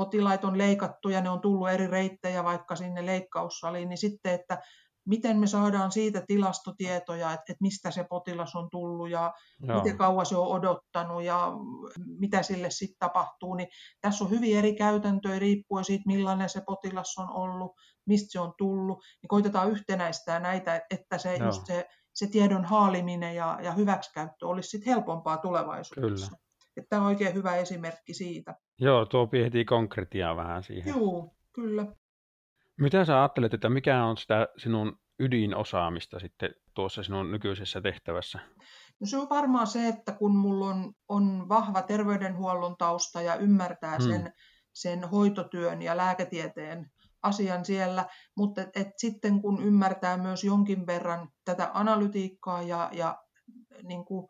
potilaita 0.00 0.48
on 0.48 0.58
leikattu 0.58 1.08
ja 1.08 1.20
ne 1.20 1.30
on 1.30 1.40
tullut 1.40 1.68
eri 1.68 1.86
reittejä 1.86 2.44
vaikka 2.44 2.76
sinne 2.76 3.06
leikkaussaliin, 3.06 3.88
niin 3.88 3.98
sitten, 3.98 4.34
että 4.34 4.62
miten 5.08 5.36
me 5.36 5.46
saadaan 5.46 5.92
siitä 5.92 6.22
tilastotietoja, 6.26 7.32
että, 7.32 7.44
että 7.48 7.62
mistä 7.62 7.90
se 7.90 8.04
potilas 8.04 8.56
on 8.56 8.70
tullut 8.70 9.10
ja 9.10 9.32
Joo. 9.62 9.76
miten 9.76 9.98
kauan 9.98 10.26
se 10.26 10.36
on 10.36 10.46
odottanut 10.46 11.22
ja 11.22 11.52
mitä 12.18 12.42
sille 12.42 12.70
sitten 12.70 12.98
tapahtuu. 12.98 13.54
Niin 13.54 13.68
tässä 14.00 14.24
on 14.24 14.30
hyvin 14.30 14.58
eri 14.58 14.74
käytäntöjä 14.74 15.38
riippuen 15.38 15.84
siitä, 15.84 16.04
millainen 16.06 16.48
se 16.48 16.62
potilas 16.66 17.18
on 17.18 17.30
ollut, 17.30 17.72
mistä 18.06 18.32
se 18.32 18.40
on 18.40 18.52
tullut. 18.58 18.98
Niin 19.22 19.28
koitetaan 19.28 19.70
yhtenäistää 19.70 20.40
näitä, 20.40 20.82
että 20.90 21.18
se, 21.18 21.36
just 21.36 21.66
se, 21.66 21.88
se 22.14 22.26
tiedon 22.26 22.64
haaliminen 22.64 23.34
ja, 23.34 23.58
ja 23.62 23.72
hyväksikäyttö 23.72 24.46
olisi 24.46 24.68
sitten 24.68 24.94
helpompaa 24.94 25.36
tulevaisuudessa. 25.36 26.26
Kyllä. 26.26 26.49
Että 26.76 26.88
tämä 26.88 27.02
on 27.02 27.08
oikein 27.08 27.34
hyvä 27.34 27.56
esimerkki 27.56 28.14
siitä. 28.14 28.54
Joo, 28.78 29.06
tuo 29.06 29.28
heti 29.44 29.64
konkretiaa 29.64 30.36
vähän 30.36 30.62
siihen. 30.62 30.94
Joo, 30.94 31.34
kyllä. 31.52 31.86
Mitä 32.80 33.04
sä 33.04 33.18
ajattelet, 33.18 33.54
että 33.54 33.68
mikä 33.68 34.04
on 34.04 34.16
sitä 34.16 34.48
sinun 34.56 34.98
ydinosaamista 35.18 36.18
sitten 36.18 36.50
tuossa 36.74 37.02
sinun 37.02 37.30
nykyisessä 37.30 37.80
tehtävässä? 37.80 38.38
No 39.00 39.06
se 39.06 39.18
on 39.18 39.28
varmaan 39.30 39.66
se, 39.66 39.88
että 39.88 40.12
kun 40.12 40.36
mulla 40.36 40.66
on, 40.66 40.92
on 41.08 41.48
vahva 41.48 41.82
terveydenhuollon 41.82 42.76
tausta 42.76 43.22
ja 43.22 43.34
ymmärtää 43.34 43.96
hmm. 43.96 44.08
sen, 44.08 44.32
sen 44.72 45.08
hoitotyön 45.08 45.82
ja 45.82 45.96
lääketieteen 45.96 46.90
asian 47.22 47.64
siellä, 47.64 48.04
mutta 48.36 48.62
et, 48.62 48.68
et 48.74 48.88
sitten 48.96 49.42
kun 49.42 49.62
ymmärtää 49.62 50.16
myös 50.16 50.44
jonkin 50.44 50.86
verran 50.86 51.28
tätä 51.44 51.70
analytiikkaa 51.74 52.62
ja, 52.62 52.90
ja 52.92 53.18
niin 53.82 54.04
kuin 54.04 54.28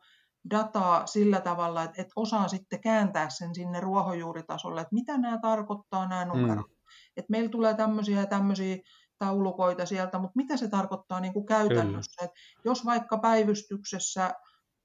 dataa 0.51 1.07
sillä 1.07 1.41
tavalla, 1.41 1.83
että, 1.83 2.03
että 2.03 2.13
osaa 2.17 2.49
sitten 2.49 2.81
kääntää 2.81 3.31
sen 3.31 3.55
sinne 3.55 3.81
ruohonjuuritasolle, 3.81 4.81
että 4.81 4.95
mitä 4.95 5.19
nämä 5.19 5.39
tarkoittaa 5.39 6.09
nämä 6.09 6.25
numerot. 6.25 6.67
Hmm 6.67 6.81
että 7.17 7.31
meillä 7.31 7.49
tulee 7.49 7.75
tämmöisiä 7.75 8.21
ja 8.21 8.27
tämmöisiä 8.27 8.77
taulukoita 9.19 9.87
sieltä, 9.87 10.19
mutta 10.19 10.37
mitä 10.37 10.57
se 10.57 10.69
tarkoittaa 10.69 11.21
niin 11.21 11.33
kuin 11.33 11.47
käytännössä? 11.47 12.25
Et 12.25 12.31
jos 12.65 12.85
vaikka 12.85 13.19
päivystyksessä, 13.19 14.35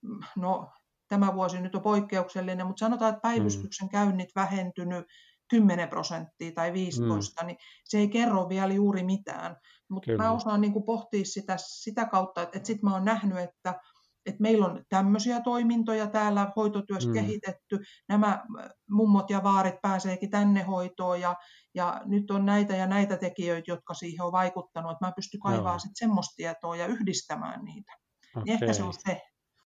mm, 0.01 0.19
no 0.37 0.71
tämä 1.07 1.33
vuosi 1.33 1.61
nyt 1.61 1.75
on 1.75 1.81
poikkeuksellinen, 1.81 2.67
mutta 2.67 2.79
sanotaan, 2.79 3.09
että 3.09 3.21
päivystyksen 3.21 3.89
käynnit 3.89 4.29
vähentynyt 4.35 5.05
10 5.49 5.89
prosenttia 5.89 6.51
tai 6.51 6.73
15, 6.73 7.43
mm. 7.43 7.47
niin 7.47 7.57
se 7.83 7.97
ei 7.97 8.07
kerro 8.07 8.49
vielä 8.49 8.73
juuri 8.73 9.03
mitään. 9.03 9.57
Mutta 9.89 10.11
mä 10.17 10.31
osaan 10.31 10.61
niin 10.61 10.73
kuin 10.73 10.85
pohtia 10.85 11.25
sitä, 11.25 11.55
sitä 11.57 12.05
kautta, 12.05 12.41
että, 12.41 12.57
että 12.57 12.67
sitten 12.67 12.89
mä 12.89 12.93
oon 12.93 13.05
nähnyt, 13.05 13.37
että 13.37 13.79
että 14.25 14.41
meillä 14.41 14.65
on 14.65 14.83
tämmöisiä 14.89 15.41
toimintoja 15.41 16.07
täällä 16.07 16.51
hoitotyössä 16.55 17.09
mm. 17.09 17.13
kehitetty, 17.13 17.79
nämä 18.09 18.45
mummot 18.89 19.29
ja 19.29 19.43
vaarit 19.43 19.81
pääseekin 19.81 20.29
tänne 20.29 20.63
hoitoon 20.63 21.21
ja, 21.21 21.35
ja 21.73 22.01
nyt 22.05 22.31
on 22.31 22.45
näitä 22.45 22.75
ja 22.75 22.87
näitä 22.87 23.17
tekijöitä, 23.17 23.71
jotka 23.71 23.93
siihen 23.93 24.25
on 24.25 24.31
vaikuttanut, 24.31 24.91
että 24.91 25.05
mä 25.05 25.11
pystyn 25.15 25.39
kaivaa 25.39 25.79
sitten 25.79 25.95
semmoista 25.95 26.35
tietoa 26.35 26.75
ja 26.75 26.87
yhdistämään 26.87 27.65
niitä. 27.65 27.91
Okay. 28.35 28.43
Niin 28.43 28.53
ehkä 28.53 28.73
se 28.73 28.83
on 28.83 28.93
se, 28.93 29.21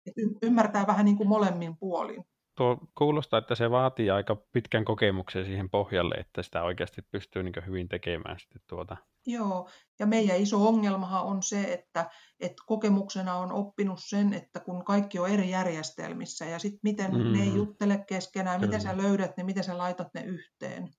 että 0.06 0.22
ymmärtää 0.42 0.88
vähän 0.88 1.06
niin 1.06 1.18
kuin 1.18 1.30
molemmin 1.30 1.78
puolin 1.78 2.24
tuo 2.62 2.78
kuulostaa, 2.97 3.38
että 3.38 3.56
se 3.56 3.71
vaatii 3.71 4.10
aika 4.10 4.36
pitkän 4.36 4.86
kokemuksen 4.86 5.45
siihen 5.45 5.69
pohjalle, 5.69 6.15
että 6.15 6.43
sitä 6.43 6.63
oikeasti 6.63 7.02
pystyy 7.02 7.43
niin 7.43 7.65
hyvin 7.67 7.89
tekemään 7.89 8.39
sitten 8.39 8.62
tuota. 8.67 8.97
Joo, 9.26 9.69
ja 10.00 10.06
meidän 10.06 10.38
iso 10.38 10.67
ongelmahan 10.67 11.24
on 11.24 11.43
se, 11.43 11.74
että, 11.74 12.10
että 12.39 12.63
kokemuksena 12.65 13.36
on 13.36 13.52
oppinut 13.52 14.00
sen, 14.02 14.34
että 14.34 14.60
kun 14.60 14.86
kaikki 14.86 15.19
on 15.19 15.30
eri 15.30 15.50
järjestelmissä 15.50 16.45
ja 16.45 16.60
sitten 16.60 16.80
miten 16.84 17.12
mm. 17.12 17.34
ne 17.34 17.43
ei 17.43 17.56
juttele 17.56 18.04
keskenään, 18.08 18.60
Kyllä. 18.60 18.67
miten 18.67 18.82
sä 18.82 18.97
löydät 18.97 19.38
ne, 19.38 19.43
miten 19.43 19.63
sä 19.63 19.78
laitat 19.78 20.08
ne 20.13 20.24
yhteen, 20.24 20.89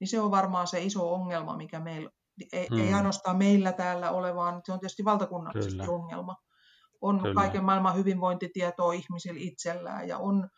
niin 0.00 0.08
se 0.08 0.20
on 0.20 0.30
varmaan 0.30 0.66
se 0.66 0.82
iso 0.82 1.14
ongelma, 1.14 1.56
mikä 1.56 1.80
meillä, 1.80 2.10
ei, 2.52 2.68
mm. 2.70 2.78
ei 2.78 2.92
ainoastaan 2.94 3.36
meillä 3.36 3.72
täällä 3.72 4.10
ole, 4.10 4.34
vaan 4.34 4.60
se 4.64 4.72
on 4.72 4.80
tietysti 4.80 5.04
valtakunnallisesti 5.04 5.78
Kyllä. 5.78 5.92
ongelma. 5.92 6.36
On 7.00 7.20
Kyllä. 7.20 7.34
kaiken 7.34 7.64
maailman 7.64 7.96
hyvinvointitietoa 7.96 8.92
ihmisillä 8.92 9.40
itsellään 9.42 10.08
ja 10.08 10.18
on 10.18 10.48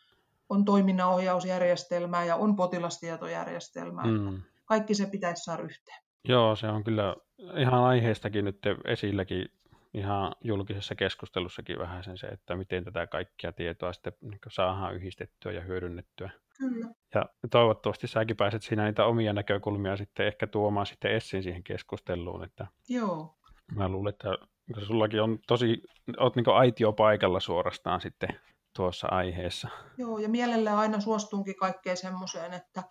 on 0.49 0.65
toiminnanohjausjärjestelmää 0.65 2.25
ja 2.25 2.35
on 2.35 2.55
potilastietojärjestelmää. 2.55 4.05
Mm. 4.05 4.41
Kaikki 4.65 4.95
se 4.95 5.05
pitäisi 5.05 5.43
saada 5.43 5.63
yhteen. 5.63 6.03
Joo, 6.27 6.55
se 6.55 6.67
on 6.67 6.83
kyllä 6.83 7.15
ihan 7.57 7.83
aiheestakin 7.83 8.45
nyt 8.45 8.59
esilläkin 8.85 9.45
ihan 9.93 10.35
julkisessa 10.43 10.95
keskustelussakin 10.95 11.79
vähän 11.79 12.03
sen 12.03 12.17
se, 12.17 12.27
että 12.27 12.55
miten 12.55 12.83
tätä 12.83 13.07
kaikkia 13.07 13.51
tietoa 13.51 13.93
sitten 13.93 14.13
niin 14.21 14.39
saadaan 14.51 14.95
yhdistettyä 14.95 15.51
ja 15.51 15.61
hyödynnettyä. 15.61 16.29
Kyllä. 16.57 16.87
Ja 17.15 17.25
toivottavasti 17.51 18.07
säkin 18.07 18.37
pääset 18.37 18.63
siinä 18.63 18.85
niitä 18.85 19.05
omia 19.05 19.33
näkökulmia 19.33 19.97
sitten 19.97 20.27
ehkä 20.27 20.47
tuomaan 20.47 20.85
sitten 20.85 21.11
esiin 21.11 21.43
siihen 21.43 21.63
keskusteluun. 21.63 22.43
Että 22.43 22.67
Joo. 22.89 23.35
Mä 23.75 23.89
luulen, 23.89 24.09
että 24.09 24.37
sullakin 24.85 25.21
on 25.21 25.39
tosi, 25.47 25.83
oot 26.17 26.35
niin 26.35 26.49
aitio 26.49 26.93
paikalla 26.93 27.39
suorastaan 27.39 28.01
sitten 28.01 28.29
tuossa 28.75 29.07
aiheessa. 29.07 29.67
Joo, 29.97 30.17
ja 30.17 30.29
mielellään 30.29 30.77
aina 30.77 30.99
suostunkin 30.99 31.55
kaikkeen 31.55 31.97
semmoiseen, 31.97 32.53
että, 32.53 32.83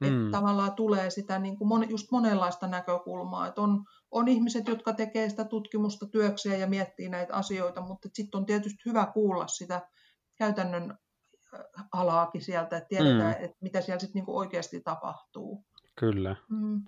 mm. 0.00 0.06
että 0.06 0.38
tavallaan 0.38 0.74
tulee 0.74 1.10
sitä 1.10 1.38
niin 1.38 1.58
kuin 1.58 1.68
mon, 1.68 1.90
just 1.90 2.10
monenlaista 2.10 2.66
näkökulmaa. 2.66 3.46
Että 3.46 3.60
on, 3.60 3.84
on 4.10 4.28
ihmiset, 4.28 4.68
jotka 4.68 4.92
tekee 4.92 5.28
sitä 5.28 5.44
tutkimusta 5.44 6.06
työkseen 6.06 6.60
ja 6.60 6.66
miettii 6.66 7.08
näitä 7.08 7.34
asioita, 7.34 7.80
mutta 7.80 8.08
sitten 8.14 8.38
on 8.38 8.46
tietysti 8.46 8.82
hyvä 8.86 9.06
kuulla 9.14 9.46
sitä 9.46 9.80
käytännön 10.36 10.98
äh, 11.54 11.84
alaakin 11.92 12.42
sieltä, 12.42 12.76
että 12.76 12.88
tiedetään, 12.88 13.36
mm. 13.38 13.44
että 13.44 13.56
mitä 13.60 13.80
siellä 13.80 14.00
sitten 14.00 14.22
niin 14.22 14.36
oikeasti 14.36 14.80
tapahtuu. 14.80 15.64
Kyllä. 15.96 16.36
Mm. 16.48 16.84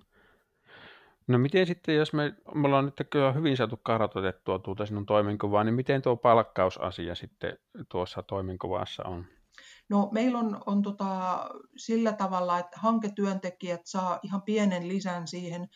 No 1.27 1.37
miten 1.37 1.67
sitten, 1.67 1.95
jos 1.95 2.13
me, 2.13 2.35
me 2.55 2.67
ollaan 2.67 2.85
nyt 2.85 3.07
kyllä 3.09 3.31
hyvin 3.31 3.57
saatu 3.57 3.77
kartoitettua 3.83 4.59
tuota 4.59 4.85
sinun 4.85 5.05
toimenkuvaa, 5.05 5.63
niin 5.63 5.75
miten 5.75 6.01
tuo 6.01 6.15
palkkausasia 6.15 7.15
sitten 7.15 7.57
tuossa 7.89 8.23
toimenkuvassa 8.23 9.03
on? 9.03 9.25
No 9.89 10.09
meillä 10.11 10.39
on, 10.39 10.61
on 10.65 10.81
tota, 10.81 11.45
sillä 11.77 12.13
tavalla, 12.13 12.59
että 12.59 12.79
hanketyöntekijät 12.79 13.81
saa 13.85 14.19
ihan 14.23 14.41
pienen 14.41 14.87
lisän 14.87 15.27
siihen 15.27 15.67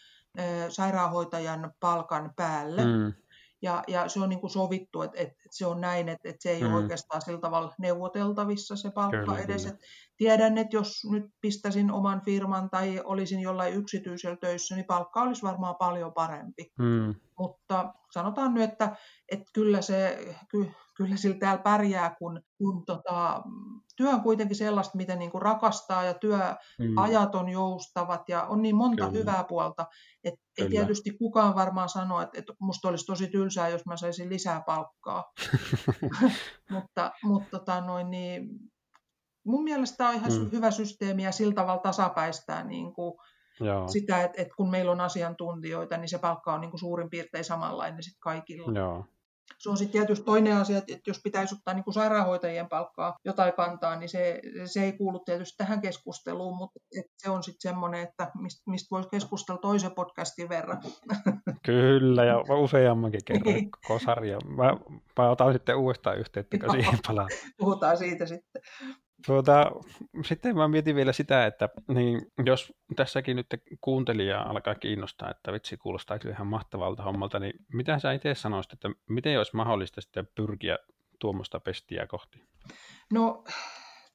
sairaanhoitajan 0.69 1.73
palkan 1.79 2.33
päälle. 2.35 2.85
Mm. 2.85 3.13
Ja, 3.61 3.83
ja 3.87 4.09
se 4.09 4.19
on 4.19 4.29
niin 4.29 4.39
kuin 4.39 4.51
sovittu, 4.51 5.01
että, 5.01 5.21
että 5.21 5.35
se 5.51 5.65
on 5.65 5.81
näin, 5.81 6.09
että, 6.09 6.29
että 6.29 6.43
se 6.43 6.51
ei 6.51 6.61
mm. 6.61 6.67
ole 6.67 6.75
oikeastaan 6.75 7.21
sillä 7.21 7.39
tavalla 7.39 7.73
neuvoteltavissa 7.79 8.75
se 8.75 8.91
palkka 8.91 9.17
kyllä, 9.17 9.39
edes. 9.39 9.63
Kyllä. 9.63 9.77
tiedän, 10.17 10.57
että 10.57 10.75
jos 10.75 11.01
nyt 11.11 11.25
pistäisin 11.41 11.91
oman 11.91 12.21
firman 12.21 12.69
tai 12.69 13.01
olisin 13.03 13.39
jollain 13.39 13.73
yksityisellä 13.73 14.37
töissä, 14.37 14.75
niin 14.75 14.85
palkka 14.85 15.21
olisi 15.21 15.43
varmaan 15.43 15.75
paljon 15.75 16.13
parempi. 16.13 16.71
Mm. 16.79 17.15
Mutta 17.39 17.93
sanotaan 18.11 18.53
nyt, 18.53 18.63
että, 18.71 18.95
että 19.31 19.45
kyllä, 19.53 19.81
se, 19.81 20.25
ky, 20.49 20.71
kyllä 20.97 21.17
sillä 21.17 21.37
täällä 21.39 21.63
pärjää, 21.63 22.15
kun, 22.19 22.41
kun 22.57 22.85
tota, 22.85 23.43
työ 23.95 24.09
on 24.09 24.21
kuitenkin 24.21 24.55
sellaista, 24.55 24.97
mitä 24.97 25.15
niin 25.15 25.31
kuin 25.31 25.41
rakastaa 25.41 26.03
ja 26.03 26.13
työajat 26.13 27.33
mm. 27.33 27.39
on 27.39 27.49
joustavat 27.49 28.29
ja 28.29 28.43
on 28.43 28.61
niin 28.61 28.75
monta 28.75 29.05
kyllä. 29.05 29.19
hyvää 29.19 29.43
puolta, 29.43 29.85
että 30.23 30.39
ei 30.57 30.69
tietysti 30.69 31.17
kukaan 31.17 31.55
varmaan 31.55 31.89
sano, 31.89 32.21
että, 32.21 32.39
että 32.39 32.53
musta 32.59 32.87
olisi 32.87 33.05
tosi 33.05 33.27
tylsää, 33.27 33.69
jos 33.69 33.85
mä 33.85 33.97
saisin 33.97 34.29
lisää 34.29 34.63
palkkaa. 34.65 35.23
mutta 36.73 37.11
mutta 37.23 37.59
tota 37.59 37.81
noin, 37.81 38.09
niin, 38.09 38.49
mun 39.45 39.63
mielestä 39.63 39.97
tämä 39.97 40.09
on 40.09 40.15
ihan 40.15 40.31
mm. 40.31 40.51
hyvä 40.51 40.71
systeemi 40.71 41.23
ja 41.23 41.31
sillä 41.31 41.53
tavalla 41.53 41.81
tasapäistää 41.81 42.63
niin 42.63 42.93
kuin, 42.93 43.13
Joo. 43.59 43.87
sitä, 43.87 44.23
että, 44.23 44.41
että 44.41 44.53
kun 44.57 44.69
meillä 44.69 44.91
on 44.91 45.01
asiantuntijoita, 45.01 45.97
niin 45.97 46.09
se 46.09 46.17
palkka 46.17 46.53
on 46.53 46.61
niin 46.61 46.71
kuin 46.71 46.79
suurin 46.79 47.09
piirtein 47.09 47.43
samanlainen 47.43 48.03
sit 48.03 48.17
kaikilla. 48.19 48.79
Joo. 48.79 49.05
Se 49.59 49.69
on 49.69 49.77
sitten 49.77 49.91
tietysti 49.91 50.25
toinen 50.25 50.57
asia, 50.57 50.77
että 50.77 50.93
jos 51.07 51.21
pitäisi 51.23 51.55
ottaa 51.55 51.73
niin 51.73 51.83
kuin 51.83 51.93
sairaanhoitajien 51.93 52.69
palkkaa 52.69 53.15
jotain 53.25 53.53
kantaa, 53.53 53.95
niin 53.95 54.09
se, 54.09 54.41
se 54.65 54.83
ei 54.83 54.93
kuulu 54.93 55.19
tietysti 55.19 55.57
tähän 55.57 55.81
keskusteluun, 55.81 56.57
mutta 56.57 56.79
se 57.17 57.29
on 57.29 57.43
sitten 57.43 57.71
semmoinen, 57.71 58.01
että 58.03 58.31
mistä 58.41 58.63
mist 58.67 58.91
voisi 58.91 59.09
keskustella 59.09 59.61
toisen 59.61 59.91
podcastin 59.91 60.49
verran. 60.49 60.81
Kyllä, 61.65 62.25
ja 62.25 62.37
useammankin 62.37 63.21
kerran 63.25 63.53
niin. 63.53 63.71
koko 63.71 63.99
sarja. 63.99 64.37
Mä, 64.45 64.77
mä 65.19 65.29
otan 65.29 65.53
sitten 65.53 65.77
uudestaan 65.77 66.17
yhteyttä, 66.17 66.57
kun 66.57 66.71
siihen 66.71 66.99
palaa. 67.07 67.27
Puhutaan 67.57 67.97
siitä 67.97 68.25
sitten. 68.25 68.61
Tuota, 69.25 69.71
sitten 70.25 70.55
mä 70.55 70.67
mietin 70.67 70.95
vielä 70.95 71.13
sitä, 71.13 71.45
että 71.45 71.69
niin, 71.87 72.21
jos 72.45 72.73
tässäkin 72.95 73.35
nyt 73.35 73.47
kuuntelija 73.81 74.41
alkaa 74.41 74.75
kiinnostaa, 74.75 75.31
että 75.31 75.53
vitsi 75.53 75.77
kuulostaa 75.77 76.17
ihan 76.29 76.47
mahtavalta 76.47 77.03
hommalta, 77.03 77.39
niin 77.39 77.53
mitä 77.73 77.99
sä 77.99 78.11
itse 78.11 78.35
sanoisit, 78.35 78.73
että 78.73 78.89
miten 79.09 79.37
olisi 79.37 79.55
mahdollista 79.55 80.01
sitten 80.01 80.27
pyrkiä 80.35 80.77
tuommoista 81.19 81.59
pestiä 81.59 82.07
kohti? 82.07 82.41
No 83.11 83.43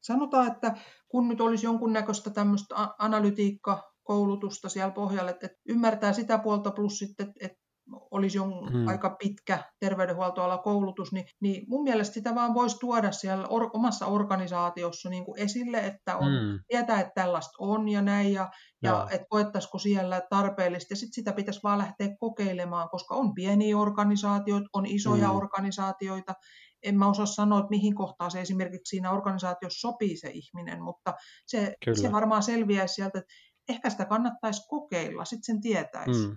sanotaan, 0.01 0.53
että 0.53 0.77
kun 1.09 1.29
nyt 1.29 1.41
olisi 1.41 1.67
jonkunnäköistä 1.67 2.31
tämmöistä 2.31 2.75
analytiikka 2.99 3.93
koulutusta 4.03 4.69
siellä 4.69 4.93
pohjalle, 4.93 5.31
että 5.31 5.49
ymmärtää 5.69 6.13
sitä 6.13 6.39
puolta 6.39 6.71
plus 6.71 6.99
sitten, 6.99 7.33
että 7.41 7.62
olisi 8.11 8.39
jo 8.39 8.45
hmm. 8.45 8.89
aika 8.89 9.17
pitkä 9.23 9.65
terveydenhuoltoala 9.81 10.59
koulutus, 10.59 11.13
niin, 11.13 11.25
niin 11.41 11.65
mun 11.69 11.83
mielestä 11.83 12.15
sitä 12.15 12.35
vaan 12.35 12.55
voisi 12.55 12.79
tuoda 12.79 13.13
siellä 13.13 13.47
or, 13.49 13.71
omassa 13.73 14.07
organisaatiossa 14.07 15.09
niin 15.09 15.25
kuin 15.25 15.39
esille, 15.39 15.79
että 15.79 16.17
on, 16.17 16.41
hmm. 16.41 16.59
tietää, 16.69 17.01
että 17.01 17.13
tällaista 17.15 17.53
on 17.59 17.89
ja 17.89 18.03
näin, 18.03 18.33
ja, 18.33 18.51
ja 18.83 19.09
että 19.11 19.27
koettaisiko 19.31 19.79
siellä 19.79 20.23
tarpeellista, 20.31 20.93
ja 20.93 20.97
sitten 20.97 21.15
sitä 21.15 21.33
pitäisi 21.33 21.61
vaan 21.63 21.79
lähteä 21.79 22.09
kokeilemaan, 22.21 22.89
koska 22.89 23.15
on 23.15 23.35
pieniä 23.35 23.79
organisaatioita, 23.79 24.69
on 24.73 24.87
isoja 24.87 25.29
hmm. 25.29 25.37
organisaatioita, 25.37 26.35
en 26.83 26.99
mä 26.99 27.09
osaa 27.09 27.27
sanoa, 27.27 27.59
että 27.59 27.71
mihin 27.71 27.95
kohtaan 27.95 28.31
se 28.31 28.41
esimerkiksi 28.41 28.91
siinä 28.91 29.11
organisaatiossa 29.11 29.89
sopii 29.89 30.17
se 30.17 30.31
ihminen, 30.31 30.83
mutta 30.83 31.15
se, 31.47 31.75
se 32.03 32.13
varmaan 32.13 32.43
selviäisi 32.43 32.95
sieltä, 32.95 33.19
että 33.19 33.33
ehkä 33.69 33.91
sitä 33.91 34.05
kannattaisi 34.05 34.69
kokeilla, 34.69 35.25
sitten 35.25 35.45
sen 35.45 35.61
tietäisi. 35.61 36.27
Hmm. 36.27 36.37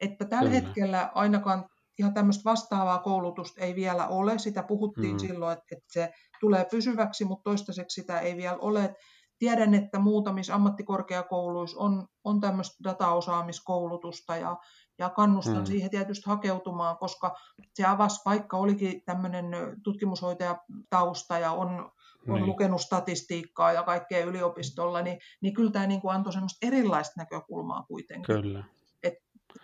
Että 0.00 0.24
tällä 0.24 0.50
Kyllä. 0.50 0.62
hetkellä 0.62 1.10
ainakaan 1.14 1.64
ihan 2.00 2.14
tämmöistä 2.14 2.44
vastaavaa 2.44 2.98
koulutusta 2.98 3.60
ei 3.60 3.74
vielä 3.74 4.06
ole. 4.06 4.38
Sitä 4.38 4.62
puhuttiin 4.62 5.12
mm. 5.12 5.18
silloin, 5.18 5.52
että, 5.52 5.66
että 5.76 5.92
se 5.92 6.12
tulee 6.40 6.66
pysyväksi, 6.70 7.24
mutta 7.24 7.50
toistaiseksi 7.50 8.00
sitä 8.00 8.20
ei 8.20 8.36
vielä 8.36 8.56
ole. 8.56 8.94
Tiedän, 9.38 9.74
että 9.74 9.98
muutamissa 9.98 10.54
ammattikorkeakouluissa 10.54 11.78
on, 11.80 12.06
on 12.24 12.40
tämmöistä 12.40 12.84
dataosaamiskoulutusta 12.84 14.36
ja, 14.36 14.56
ja 14.98 15.08
kannustan 15.08 15.58
mm. 15.58 15.66
siihen 15.66 15.90
tietysti 15.90 16.30
hakeutumaan, 16.30 16.98
koska 16.98 17.36
se 17.74 17.84
avasi, 17.84 18.20
vaikka 18.24 18.56
olikin 18.56 19.02
tämmöinen 19.04 19.46
tutkimushoitajatausta 19.84 21.38
ja 21.38 21.52
on, 21.52 21.90
on 22.28 22.34
niin. 22.34 22.46
lukenut 22.46 22.80
statistiikkaa 22.80 23.72
ja 23.72 23.82
kaikkea 23.82 24.24
yliopistolla, 24.24 25.02
niin, 25.02 25.18
niin 25.42 25.54
kyllä 25.54 25.70
tämä 25.70 25.86
niin 25.86 26.00
kuin 26.00 26.14
antoi 26.14 26.32
semmoista 26.32 26.66
erilaista 26.66 27.14
näkökulmaa 27.16 27.82
kuitenkin. 27.82 28.42
Kyllä 28.42 28.64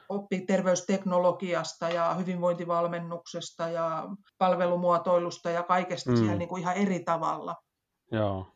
oppi 0.08 0.40
terveysteknologiasta 0.40 1.88
ja 1.88 2.14
hyvinvointivalmennuksesta 2.14 3.68
ja 3.68 4.08
palvelumuotoilusta 4.38 5.50
ja 5.50 5.62
kaikesta 5.62 6.10
mm. 6.10 6.16
siellä 6.16 6.36
niin 6.36 6.48
kuin 6.48 6.62
ihan 6.62 6.76
eri 6.76 7.00
tavalla. 7.04 7.54
Joo. 8.12 8.46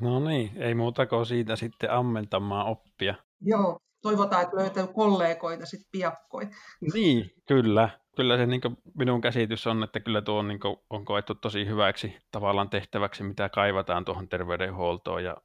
No 0.00 0.20
niin, 0.20 0.50
ei 0.56 0.74
muuta 0.74 1.06
kuin 1.06 1.26
siitä 1.26 1.56
sitten 1.56 1.90
ammentamaan 1.90 2.66
oppia. 2.66 3.14
Joo, 3.40 3.78
toivotaan, 4.02 4.42
että 4.42 4.56
löytyy 4.56 4.86
kollegoita 4.86 5.66
sitten 5.66 5.88
piakkoin. 5.92 6.50
Niin, 6.94 7.30
kyllä. 7.48 7.88
Kyllä 8.16 8.36
se 8.36 8.46
niin 8.46 8.60
minun 8.94 9.20
käsitys 9.20 9.66
on, 9.66 9.82
että 9.82 10.00
kyllä 10.00 10.22
tuo 10.22 10.38
on, 10.38 10.48
niin 10.48 10.60
kuin, 10.60 10.76
on 10.90 11.04
koettu 11.04 11.34
tosi 11.34 11.66
hyväksi 11.66 12.16
tavallaan 12.30 12.70
tehtäväksi, 12.70 13.22
mitä 13.22 13.48
kaivataan 13.48 14.04
tuohon 14.04 14.28
terveydenhuoltoon 14.28 15.24
ja 15.24 15.36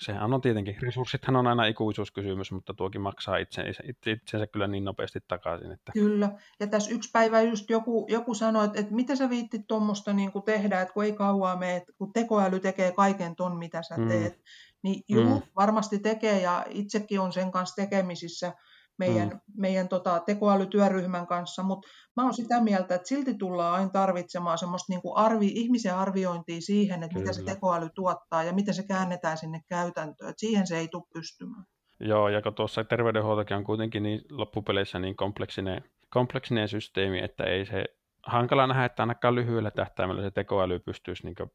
sehän 0.00 0.34
on 0.34 0.40
tietenkin, 0.40 0.76
resurssithan 0.82 1.36
on 1.36 1.46
aina 1.46 1.66
ikuisuuskysymys, 1.66 2.52
mutta 2.52 2.74
tuokin 2.74 3.00
maksaa 3.00 3.36
itse, 3.36 3.62
itse, 3.62 4.10
itsensä 4.10 4.46
kyllä 4.46 4.66
niin 4.66 4.84
nopeasti 4.84 5.20
takaisin. 5.28 5.72
Että... 5.72 5.92
Kyllä, 5.92 6.30
ja 6.60 6.66
tässä 6.66 6.90
yksi 6.90 7.10
päivä 7.12 7.42
just 7.42 7.70
joku, 7.70 8.06
joku 8.10 8.34
sanoi, 8.34 8.64
että, 8.64 8.80
että 8.80 8.94
mitä 8.94 9.16
sä 9.16 9.30
viittit 9.30 9.66
tuommoista 9.66 10.12
niin 10.12 10.32
tehdä, 10.44 10.80
että 10.80 10.94
kun 10.94 11.04
ei 11.04 11.12
kauaa 11.12 11.56
mene, 11.56 11.76
että 11.76 11.92
kun 11.98 12.12
tekoäly 12.12 12.60
tekee 12.60 12.92
kaiken 12.92 13.36
ton, 13.36 13.56
mitä 13.56 13.82
sä 13.82 13.96
mm. 13.96 14.08
teet, 14.08 14.36
mm. 14.36 14.42
niin 14.82 15.02
juu, 15.08 15.34
mm. 15.34 15.42
varmasti 15.56 15.98
tekee, 15.98 16.40
ja 16.40 16.64
itsekin 16.68 17.20
on 17.20 17.32
sen 17.32 17.50
kanssa 17.50 17.82
tekemisissä, 17.82 18.52
meidän, 18.98 19.28
mm. 19.28 19.40
meidän 19.56 19.88
tota, 19.88 20.22
tekoälytyöryhmän 20.26 21.26
kanssa, 21.26 21.62
mutta 21.62 21.88
mä 22.16 22.22
oon 22.22 22.34
sitä 22.34 22.60
mieltä, 22.60 22.94
että 22.94 23.08
silti 23.08 23.34
tullaan 23.34 23.74
aina 23.74 23.90
tarvitsemaan 23.90 24.58
semmoista 24.58 24.92
niin 24.92 25.02
kuin 25.02 25.16
arvi, 25.16 25.46
ihmisen 25.46 25.94
arviointia 25.94 26.60
siihen, 26.60 27.02
että 27.02 27.14
Kyllä. 27.14 27.20
mitä 27.20 27.32
se 27.32 27.44
tekoäly 27.44 27.88
tuottaa 27.94 28.42
ja 28.42 28.52
miten 28.52 28.74
se 28.74 28.86
käännetään 28.86 29.38
sinne 29.38 29.60
käytäntöön. 29.68 30.30
että 30.30 30.40
siihen 30.40 30.66
se 30.66 30.78
ei 30.78 30.88
tule 30.88 31.04
pystymään. 31.14 31.64
Joo, 32.00 32.28
ja 32.28 32.42
kun 32.42 32.54
tuossa 32.54 32.84
terveydenhuoltokin 32.84 33.56
on 33.56 33.64
kuitenkin 33.64 34.02
niin 34.02 34.20
loppupeleissä 34.30 34.98
niin 34.98 35.16
kompleksinen, 35.16 35.84
kompleksinen 36.10 36.68
systeemi, 36.68 37.24
että 37.24 37.44
ei 37.44 37.66
se 37.66 37.84
hankala 38.26 38.66
nähdä, 38.66 38.84
että 38.84 39.02
ainakaan 39.02 39.34
lyhyellä 39.34 39.70
tähtäimellä 39.70 40.22
se 40.22 40.30
tekoäly 40.30 40.78
pystyisi 40.78 41.24
niin 41.24 41.50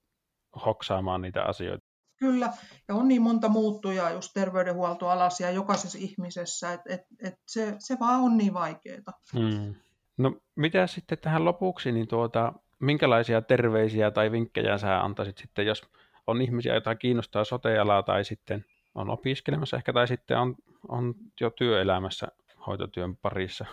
hoksaamaan 0.65 1.21
niitä 1.21 1.43
asioita. 1.43 1.90
Kyllä, 2.21 2.53
ja 2.87 2.95
on 2.95 3.07
niin 3.07 3.21
monta 3.21 3.49
muuttujaa 3.49 4.11
just 4.11 4.31
terveydenhuoltoalassa 4.33 5.43
ja 5.43 5.51
jokaisessa 5.51 5.97
ihmisessä, 6.01 6.73
että 6.73 6.93
et, 6.93 7.01
et 7.23 7.33
se, 7.47 7.75
se 7.79 7.97
vaan 7.99 8.21
on 8.21 8.37
niin 8.37 8.53
vaikeaa. 8.53 9.13
Hmm. 9.33 9.75
No 10.17 10.35
mitä 10.55 10.87
sitten 10.87 11.17
tähän 11.17 11.45
lopuksi, 11.45 11.91
niin 11.91 12.07
tuota, 12.07 12.53
minkälaisia 12.79 13.41
terveisiä 13.41 14.11
tai 14.11 14.31
vinkkejä 14.31 14.77
sä 14.77 15.01
antaisit 15.01 15.37
sitten, 15.37 15.65
jos 15.65 15.81
on 16.27 16.41
ihmisiä, 16.41 16.73
joita 16.73 16.95
kiinnostaa 16.95 17.43
sotealaa 17.43 18.03
tai 18.03 18.25
sitten 18.25 18.65
on 18.95 19.09
opiskelemassa 19.09 19.77
ehkä 19.77 19.93
tai 19.93 20.07
sitten 20.07 20.37
on, 20.37 20.55
on 20.87 21.15
jo 21.41 21.49
työelämässä 21.49 22.27
hoitotyön 22.67 23.17
parissa? 23.17 23.65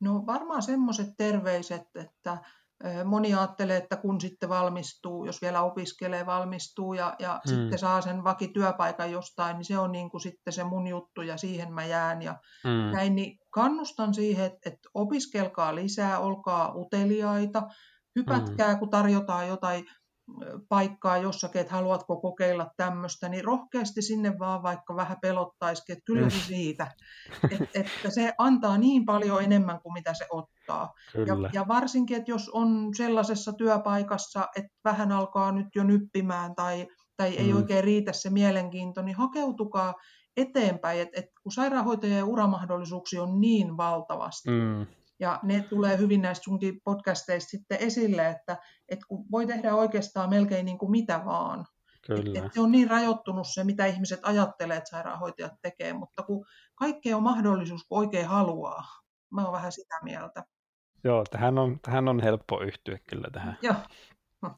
No 0.00 0.26
varmaan 0.26 0.62
semmoiset 0.62 1.08
terveiset, 1.16 1.82
että 1.94 2.38
Moni 3.04 3.34
ajattelee, 3.34 3.76
että 3.76 3.96
kun 3.96 4.20
sitten 4.20 4.48
valmistuu, 4.48 5.24
jos 5.24 5.42
vielä 5.42 5.62
opiskelee, 5.62 6.26
valmistuu 6.26 6.94
ja, 6.94 7.16
ja 7.18 7.40
hmm. 7.48 7.56
sitten 7.56 7.78
saa 7.78 8.00
sen 8.00 8.24
vakityöpaikan 8.24 9.12
jostain, 9.12 9.56
niin 9.56 9.64
se 9.64 9.78
on 9.78 9.92
niin 9.92 10.10
kuin 10.10 10.20
sitten 10.20 10.52
se 10.52 10.64
mun 10.64 10.86
juttu 10.86 11.22
ja 11.22 11.36
siihen 11.36 11.72
mä 11.72 11.84
jään. 11.84 12.22
Ja 12.22 12.36
hmm. 12.64 12.92
näin, 12.92 13.14
niin 13.14 13.38
kannustan 13.50 14.14
siihen, 14.14 14.46
että, 14.46 14.58
että 14.68 14.88
opiskelkaa 14.94 15.74
lisää, 15.74 16.18
olkaa 16.18 16.72
uteliaita, 16.74 17.62
hypätkää, 18.16 18.70
hmm. 18.70 18.78
kun 18.78 18.90
tarjotaan 18.90 19.48
jotain 19.48 19.86
paikkaa 20.68 21.16
jossakin, 21.16 21.60
että 21.60 21.74
haluatko 21.74 22.20
kokeilla 22.20 22.70
tämmöistä, 22.76 23.28
niin 23.28 23.44
rohkeasti 23.44 24.02
sinne 24.02 24.38
vaan 24.38 24.62
vaikka 24.62 24.96
vähän 24.96 25.16
pelottaisikin, 25.22 25.92
että 25.92 26.04
kyllä 26.06 26.30
se 26.30 26.38
siitä. 26.38 26.86
Et, 27.50 27.70
että 27.74 28.10
se 28.10 28.32
antaa 28.38 28.78
niin 28.78 29.04
paljon 29.04 29.42
enemmän 29.44 29.80
kuin 29.82 29.92
mitä 29.92 30.14
se 30.14 30.26
ottaa. 30.30 30.57
Ja, 31.14 31.50
ja 31.52 31.68
varsinkin, 31.68 32.16
että 32.16 32.30
jos 32.30 32.48
on 32.48 32.94
sellaisessa 32.96 33.52
työpaikassa, 33.52 34.48
että 34.56 34.72
vähän 34.84 35.12
alkaa 35.12 35.52
nyt 35.52 35.66
jo 35.74 35.84
nyppimään 35.84 36.54
tai, 36.54 36.86
tai 37.16 37.36
ei 37.36 37.52
mm. 37.52 37.56
oikein 37.56 37.84
riitä 37.84 38.12
se 38.12 38.30
mielenkiinto, 38.30 39.02
niin 39.02 39.16
hakeutukaa 39.16 39.94
eteenpäin, 40.36 41.00
että 41.00 41.20
et 41.20 41.26
kun 41.42 41.52
sairaanhoitajien 41.52 42.24
uramahdollisuuksia 42.24 43.22
on 43.22 43.40
niin 43.40 43.76
valtavasti, 43.76 44.50
mm. 44.50 44.86
Ja 45.20 45.40
ne 45.42 45.60
tulee 45.60 45.98
hyvin 45.98 46.22
näistä 46.22 46.44
sunkin 46.44 46.80
podcasteista 46.84 47.50
sitten 47.50 47.78
esille, 47.80 48.28
että, 48.28 48.56
että 48.88 49.06
kun 49.08 49.24
voi 49.30 49.46
tehdä 49.46 49.74
oikeastaan 49.74 50.30
melkein 50.30 50.64
niin 50.64 50.78
kuin 50.78 50.90
mitä 50.90 51.22
vaan. 51.24 51.66
Kyllä. 52.06 52.38
Että 52.38 52.50
se 52.54 52.60
on 52.60 52.72
niin 52.72 52.90
rajoittunut 52.90 53.46
se, 53.46 53.64
mitä 53.64 53.86
ihmiset 53.86 54.20
ajattelee, 54.22 54.76
että 54.76 54.90
sairaanhoitajat 54.90 55.52
tekee, 55.62 55.92
mutta 55.92 56.22
kun 56.22 56.46
kaikkea 56.74 57.16
on 57.16 57.22
mahdollisuus, 57.22 57.84
kun 57.88 57.98
oikein 57.98 58.26
haluaa. 58.26 58.84
Mä 59.30 59.44
oon 59.44 59.52
vähän 59.52 59.72
sitä 59.72 59.98
mieltä. 60.02 60.44
Joo, 61.04 61.24
tähän 61.30 61.58
on, 61.58 61.80
tähän 61.80 62.08
on 62.08 62.20
helppo 62.20 62.60
yhtyä 62.62 62.98
kyllä 63.10 63.28
tähän 63.32 63.58
Joo. 63.62 63.74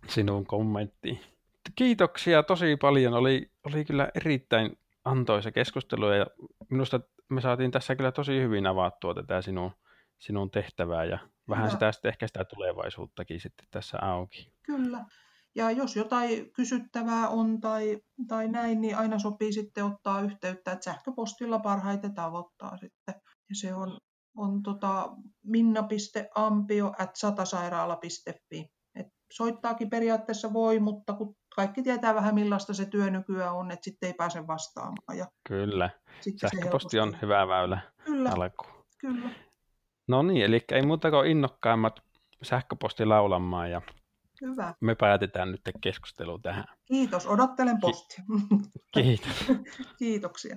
sinun 0.08 0.46
kommenttiin. 0.46 1.20
Kiitoksia 1.76 2.42
tosi 2.42 2.76
paljon. 2.76 3.14
Oli, 3.14 3.50
oli 3.64 3.84
kyllä 3.84 4.08
erittäin 4.14 4.78
antoisa 5.04 5.52
keskustelu 5.52 6.10
ja 6.10 6.26
minusta 6.70 7.00
me 7.28 7.40
saatiin 7.40 7.70
tässä 7.70 7.96
kyllä 7.96 8.12
tosi 8.12 8.40
hyvin 8.40 8.66
avattua 8.66 9.14
tätä 9.14 9.42
sinun 9.42 9.72
sinun 10.20 10.50
tehtävää 10.50 11.04
ja 11.04 11.18
vähän 11.48 11.64
Kyllä. 11.64 11.72
sitä 11.72 11.92
sitten 11.92 12.08
ehkä 12.08 12.26
sitä 12.26 12.44
tulevaisuuttakin 12.44 13.40
sitten 13.40 13.66
tässä 13.70 13.98
auki. 14.02 14.52
Kyllä. 14.62 15.04
Ja 15.54 15.70
jos 15.70 15.96
jotain 15.96 16.52
kysyttävää 16.52 17.28
on 17.28 17.60
tai, 17.60 17.98
tai 18.28 18.48
näin, 18.48 18.80
niin 18.80 18.96
aina 18.96 19.18
sopii 19.18 19.52
sitten 19.52 19.84
ottaa 19.84 20.20
yhteyttä, 20.20 20.72
että 20.72 20.84
sähköpostilla 20.84 21.58
parhaiten 21.58 22.14
tavoittaa 22.14 22.76
sitten. 22.76 23.14
Ja 23.48 23.56
se 23.60 23.74
on, 23.74 23.98
on 24.36 24.62
tota 24.62 25.10
minna.ampio 25.42 26.92
at 26.98 27.16
satasairaala.fi. 27.16 28.66
Et 28.94 29.06
soittaakin 29.32 29.90
periaatteessa 29.90 30.52
voi, 30.52 30.78
mutta 30.78 31.12
kun 31.12 31.36
kaikki 31.54 31.82
tietää 31.82 32.14
vähän 32.14 32.34
millaista 32.34 32.74
se 32.74 32.86
työ 32.86 33.10
nykyään 33.10 33.54
on, 33.54 33.70
että 33.70 33.84
sitten 33.84 34.06
ei 34.06 34.14
pääse 34.14 34.46
vastaamaan. 34.46 35.18
Ja 35.18 35.26
Kyllä. 35.48 35.90
Sähköposti 36.40 36.98
on 36.98 37.16
hyvä 37.22 37.48
väylä 37.48 37.80
Kyllä. 38.04 38.30
alkuun. 38.30 38.84
Kyllä. 38.98 39.30
No 40.08 40.22
niin, 40.22 40.44
eli 40.44 40.64
ei 40.72 40.82
muuta 40.82 41.10
kuin 41.10 41.30
innokkaimmat 41.30 42.00
sähköposti 42.42 43.04
laulamaan 43.04 43.70
ja 43.70 43.82
Hyvä. 44.40 44.74
me 44.80 44.94
päätetään 44.94 45.50
nyt 45.50 45.60
keskustelu 45.80 46.38
tähän. 46.38 46.64
Kiitos, 46.84 47.26
odottelen 47.26 47.80
postia. 47.80 48.24
Kiitos. 48.94 49.52
Kiitoksia. 49.98 50.56